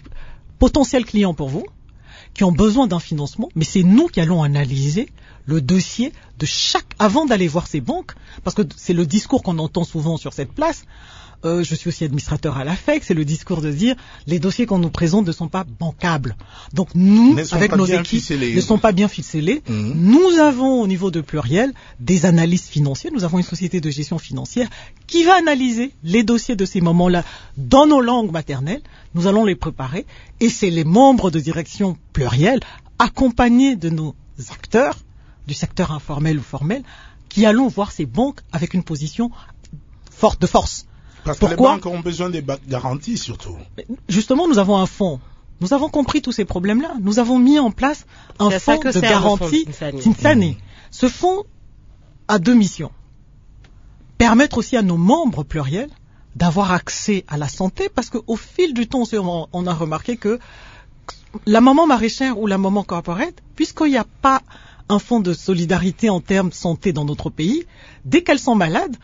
[0.59, 1.65] potentiels clients pour vous
[2.33, 5.09] qui ont besoin d'un financement, mais c'est nous qui allons analyser
[5.45, 8.13] le dossier de chaque avant d'aller voir ces banques,
[8.43, 10.85] parce que c'est le discours qu'on entend souvent sur cette place.
[11.45, 13.95] Euh, je suis aussi administrateur à la FEC, c'est le discours de dire
[14.27, 16.37] les dossiers qu'on nous présente ne sont pas bancables.
[16.73, 18.55] Donc nous, avec nos équipes, ficelés.
[18.55, 19.61] ne sont pas bien ficelés.
[19.67, 19.93] Mhm.
[19.93, 23.11] Nous avons au niveau de pluriel des analystes financiers.
[23.13, 24.69] Nous avons une société de gestion financière
[25.05, 27.25] qui va analyser les dossiers de ces moments-là
[27.57, 28.81] dans nos langues maternelles.
[29.13, 30.05] Nous allons les préparer
[30.39, 32.61] et c'est les membres de direction plurielle,
[32.99, 34.15] accompagnés de nos
[34.49, 34.95] acteurs
[35.47, 36.83] du secteur informel ou formel,
[37.29, 39.31] qui allons voir ces banques avec une position
[40.11, 40.85] forte de force.
[41.23, 43.55] Parce que les Pourquoi banques ont besoin des garanties surtout.
[44.09, 45.19] Justement, nous avons un fonds.
[45.61, 46.95] Nous avons compris tous ces problèmes-là.
[47.01, 48.05] Nous avons mis en place
[48.39, 49.65] un fonds que de garantie
[50.01, 50.57] Tinsani.
[50.91, 51.43] Ce fonds
[52.27, 52.91] a deux missions.
[54.17, 55.89] Permettre aussi à nos membres pluriels
[56.35, 60.39] d'avoir accès à la santé, parce qu'au fil du temps, on- on a remarqué que
[61.45, 64.41] la maman maraîchère ou la maman corporate, puisqu'il n'y a pas
[64.89, 67.65] un fonds de solidarité en termes de santé dans notre pays,
[68.05, 68.95] dès qu'elles sont malades,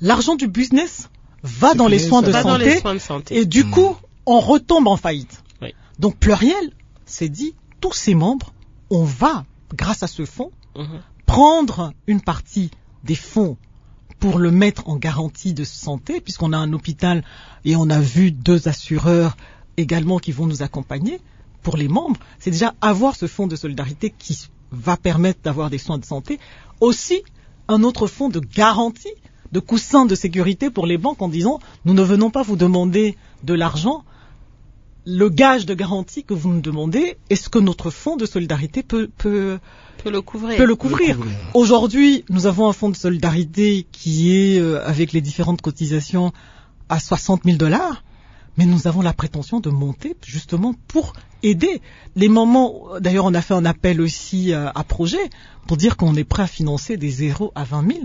[0.00, 1.08] l'argent du business
[1.42, 3.36] va dans les soins de va Pas dans les santé soins de santé.
[3.38, 3.70] et du Hmm.
[3.70, 5.42] coup, on retombe en faillite.
[5.60, 5.74] Oui.
[5.98, 6.70] Donc pluriel,
[7.06, 8.52] c'est dit, tous ces membres,
[8.90, 11.00] on va, grâce à ce fonds, Mhm.
[11.26, 12.70] prendre une partie
[13.04, 13.56] des fonds
[14.20, 17.24] pour le mettre en garantie de santé, puisqu'on a un hôpital
[17.64, 19.36] et on a vu deux assureurs
[19.76, 21.20] également qui vont nous accompagner
[21.62, 22.20] pour les membres.
[22.38, 26.38] C'est déjà avoir ce fonds de solidarité qui va permettre d'avoir des soins de santé.
[26.80, 27.22] Aussi,
[27.68, 29.14] un autre fonds de garantie,
[29.52, 33.16] de coussin de sécurité pour les banques en disant, nous ne venons pas vous demander
[33.44, 34.04] de l'argent,
[35.04, 39.10] le gage de garantie que vous nous demandez, est-ce que notre fonds de solidarité peut,
[39.18, 39.58] peut,
[40.02, 40.56] Peut le couvrir.
[40.56, 41.16] peut le couvrir.
[41.16, 41.36] couvrir.
[41.54, 46.32] Aujourd'hui, nous avons un fonds de solidarité qui est, euh, avec les différentes cotisations,
[46.88, 48.02] à 60 000 dollars,
[48.56, 51.80] mais nous avons la prétention de monter justement pour aider
[52.16, 52.98] les moments.
[53.00, 55.30] D'ailleurs, on a fait un appel aussi euh, à projet
[55.66, 58.00] pour dire qu'on est prêt à financer des 0 à 20 000.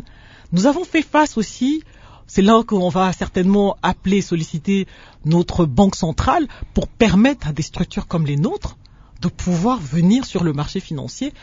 [0.54, 1.84] Nous avons fait face aussi.
[2.30, 4.86] C'est là qu'on va certainement appeler, solliciter
[5.24, 8.78] notre banque centrale pour permettre à des structures comme les nôtres
[9.22, 11.34] de pouvoir venir sur le marché financier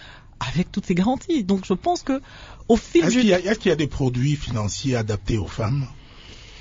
[0.40, 1.42] avec toutes ces garanties.
[1.42, 2.20] Donc je pense que
[2.68, 5.86] au fil Est-ce du est-ce qu'il y a des produits financiers adaptés aux femmes?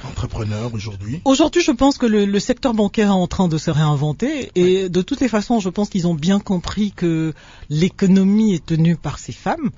[0.06, 3.72] Entrepreneurs aujourd'hui Aujourd'hui, je pense que le, le secteur bancaire est en train de se
[3.72, 7.34] réinventer et de toutes les façons, je pense qu'ils ont bien compris que
[7.70, 9.70] l'économie est tenue par ces femmes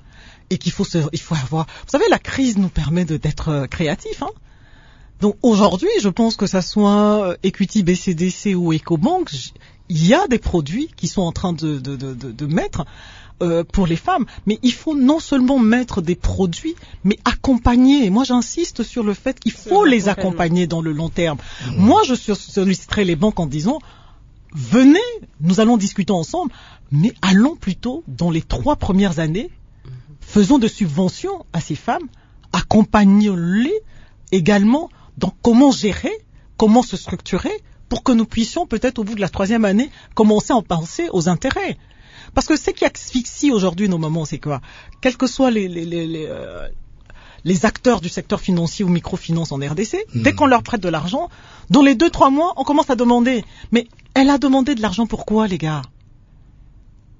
[0.50, 1.66] et qu'il faut se, il faut avoir.
[1.84, 4.22] Vous savez, la crise nous permet de- d'être euh, créatifs.
[4.22, 4.30] Hein
[5.20, 9.30] Donc aujourd'hui, je pense que ça soit euh, Equity, BCDC ou EcoBank,
[9.88, 12.84] il y a des produits qui sont en train de, de, de- de mettre
[13.42, 14.26] euh, pour les femmes.
[14.46, 16.74] Mais il faut non seulement mettre des produits,
[17.04, 18.10] mais accompagner.
[18.10, 21.38] Moi, j'insiste sur le fait qu'il faut le les accompagner dans le long terme.
[21.76, 23.78] Moi, je solliciterai les banques en disant
[24.54, 24.98] venez,
[25.40, 26.52] nous allons discuter ensemble,
[26.90, 29.50] mais allons plutôt dans les trois premières années,
[30.20, 32.08] faisons de subventions à ces femmes,
[32.52, 33.74] accompagnons-les
[34.32, 36.12] également dans comment gérer,
[36.56, 37.52] comment se structurer,
[37.88, 41.08] pour que nous puissions peut-être au bout de la troisième année commencer à en penser
[41.12, 41.76] aux intérêts.
[42.36, 44.60] Parce que ce qui asphyxie aujourd'hui nos mamans, c'est quoi?
[45.00, 46.68] Quels que soient les, les, les, les, euh,
[47.44, 51.30] les acteurs du secteur financier ou microfinance en RDC, dès qu'on leur prête de l'argent,
[51.70, 53.42] dans les deux, trois mois, on commence à demander.
[53.72, 55.80] Mais elle a demandé de l'argent pourquoi, les gars?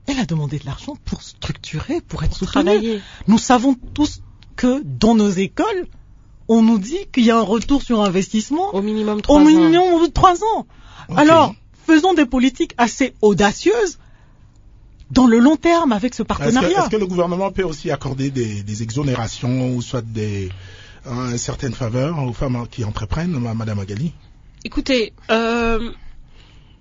[0.07, 2.53] Elle a demandé de l'argent pour structurer, pour être soutenue.
[2.65, 3.01] Travailler.
[3.27, 4.21] Nous savons tous
[4.55, 5.87] que dans nos écoles,
[6.47, 9.45] on nous dit qu'il y a un retour sur investissement Au minimum trois ans.
[9.45, 10.67] minimum au de trois ans.
[11.17, 11.55] Alors,
[11.87, 13.97] faisons des politiques assez audacieuses
[15.11, 16.81] dans le long terme avec ce Est-ce que, partenariat.
[16.83, 20.51] est-ce que le gouvernement peut aussi accorder des, des exonérations ou soit des
[21.07, 24.13] euh, certaines faveurs aux femmes qui entreprennent, ma- Madame Agali?
[24.65, 25.93] Écoutez, euh,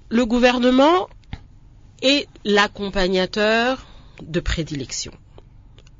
[0.10, 1.08] le gouvernement
[2.02, 3.86] est l'accompagnateur
[4.24, 5.12] de prédilection.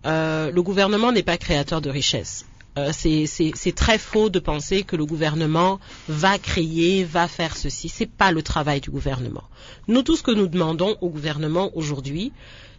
[0.06, 2.46] Euh, le gouvernement n'est pas créateur de richesse.
[2.78, 7.88] Euh, c'est- très faux de penser que le gouvernement va créer, va faire ceci.
[7.88, 9.46] C'est pas le travail du gouvernement.
[9.88, 12.34] Nous, tout ce que nous demandons au gouvernement aujourd'hui,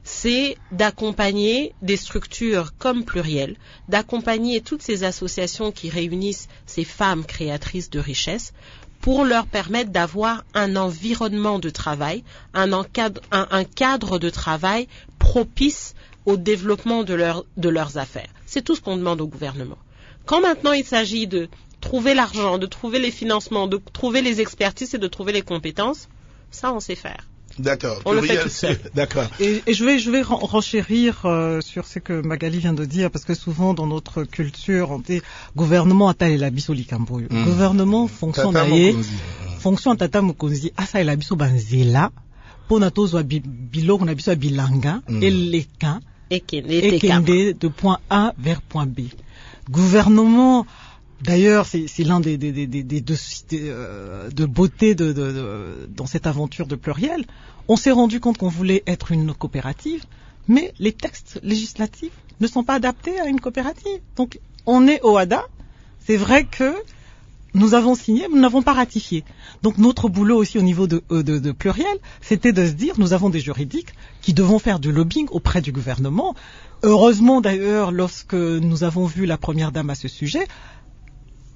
[0.05, 3.57] c'est d'accompagner des structures comme Pluriel,
[3.88, 8.53] d'accompagner toutes ces associations qui réunissent ces femmes créatrices de richesse
[9.01, 12.22] pour leur permettre d'avoir un environnement de travail,
[12.53, 14.88] un, cadre de travail
[15.18, 15.94] propice
[16.26, 18.30] au développement de leurs affaires.
[18.44, 19.78] C'est tout ce qu'on demande au gouvernement.
[20.27, 21.49] Quand maintenant il s'agit de
[21.81, 26.09] trouver l'argent, de trouver les financements, de trouver les expertises et de trouver les compétences,
[26.51, 27.22] ça on sait faire.
[27.59, 28.03] D'accord.
[28.05, 28.79] On le fait toute seule.
[28.95, 29.29] D'accord.
[29.41, 32.85] Et, et je vais, je vais ren- renchérir euh, sur ce que Magali vient de
[32.85, 35.22] dire, parce que souvent dans notre culture, on dit
[35.57, 37.29] gouvernement a la bisoli camboyo.
[37.31, 37.45] Mm.
[37.45, 38.09] Gouvernement
[38.57, 39.11] aye, Mokonzi.
[39.59, 42.11] fonction tata mokonzi asalela biso banzela
[42.66, 43.41] mpona tozwa bi-
[43.72, 45.22] biloko na biso bilanga Mm.
[45.22, 46.01] eleka
[46.31, 48.99] ekende de point A vers point B.
[49.71, 50.67] Gouvernement,
[51.23, 53.14] d'ailleurs, c'est l'un des, deux-
[53.53, 57.25] euh, de beauté dans cette aventure de pluriel.
[57.69, 60.05] On s'est rendu compte qu'on voulait être une coopérative,
[60.47, 64.01] mais les textes législatifs ne sont pas adaptés à une coopérative.
[64.17, 65.43] Donc, on est au HADA.
[65.99, 66.75] C'est vrai que
[67.57, 69.25] nous avons signé, mais nous n'avons pas ratifié.
[69.63, 72.95] Donc notre boulot aussi au niveau de, euh, de, de pluriel, c'était de se dire,
[72.99, 76.35] nous avons des juridiques qui devons faire du lobbying auprès du gouvernement.
[76.83, 80.47] Heureusement d'ailleurs, lorsque nous avons vu la première dame à ce sujet,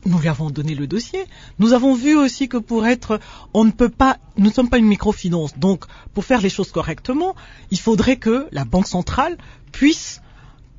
[0.07, 1.23] nous lui avons donné le dossier.
[1.59, 3.21] Nous avons vu aussi que pour être,
[3.53, 5.59] on ne peut pas, nous ne sommes pas une microfinance.
[5.59, 5.85] Donc,
[6.15, 7.35] pour faire les choses correctement,
[7.71, 9.37] il faudrait que la Banque centrale
[9.73, 10.23] puisse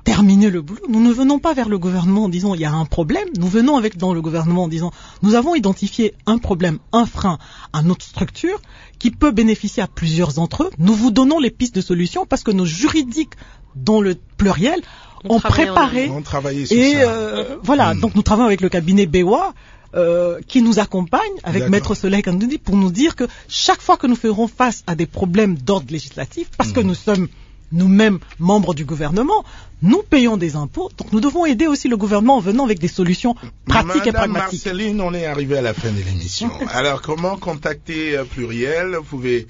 [0.04, 0.80] terminer le boulot.
[0.88, 3.28] Nous ne venons pas vers le gouvernement en disant il y a un problème.
[3.38, 4.90] Nous venons avec dans le gouvernement en disant
[5.22, 7.38] nous avons identifié un problème, un frein
[7.72, 8.60] à notre structure
[8.98, 10.70] qui peut bénéficier à plusieurs d'entre eux.
[10.78, 13.34] Nous vous donnons les pistes de solutions parce que nos juridiques
[13.76, 14.80] dans le pluriel
[15.24, 17.10] On ont préparé On travaillait sur et ça.
[17.10, 18.00] euh, voilà, Mm.
[18.00, 19.54] donc nous travaillons avec le cabinet BEWA
[19.94, 21.68] euh, qui nous accompagne avec.
[21.68, 25.06] Maître Soleil Kandoudi pour nous dire que chaque fois que nous ferons face à des
[25.06, 26.86] problèmes d'ordre législatif, parce que Mm.
[26.86, 27.28] nous sommes
[27.72, 29.44] nous-mêmes membres du gouvernement,
[29.82, 32.88] nous payons des impôts, donc nous devons aider aussi le gouvernement en venant avec des
[32.88, 33.34] solutions
[33.66, 34.64] pratiques et pragmatiques.
[34.64, 36.50] Marceline, on est arrivé à la fin de l'émission.
[36.72, 38.96] Alors, comment contacter euh, Pluriel?
[38.96, 39.46] Vous pouvez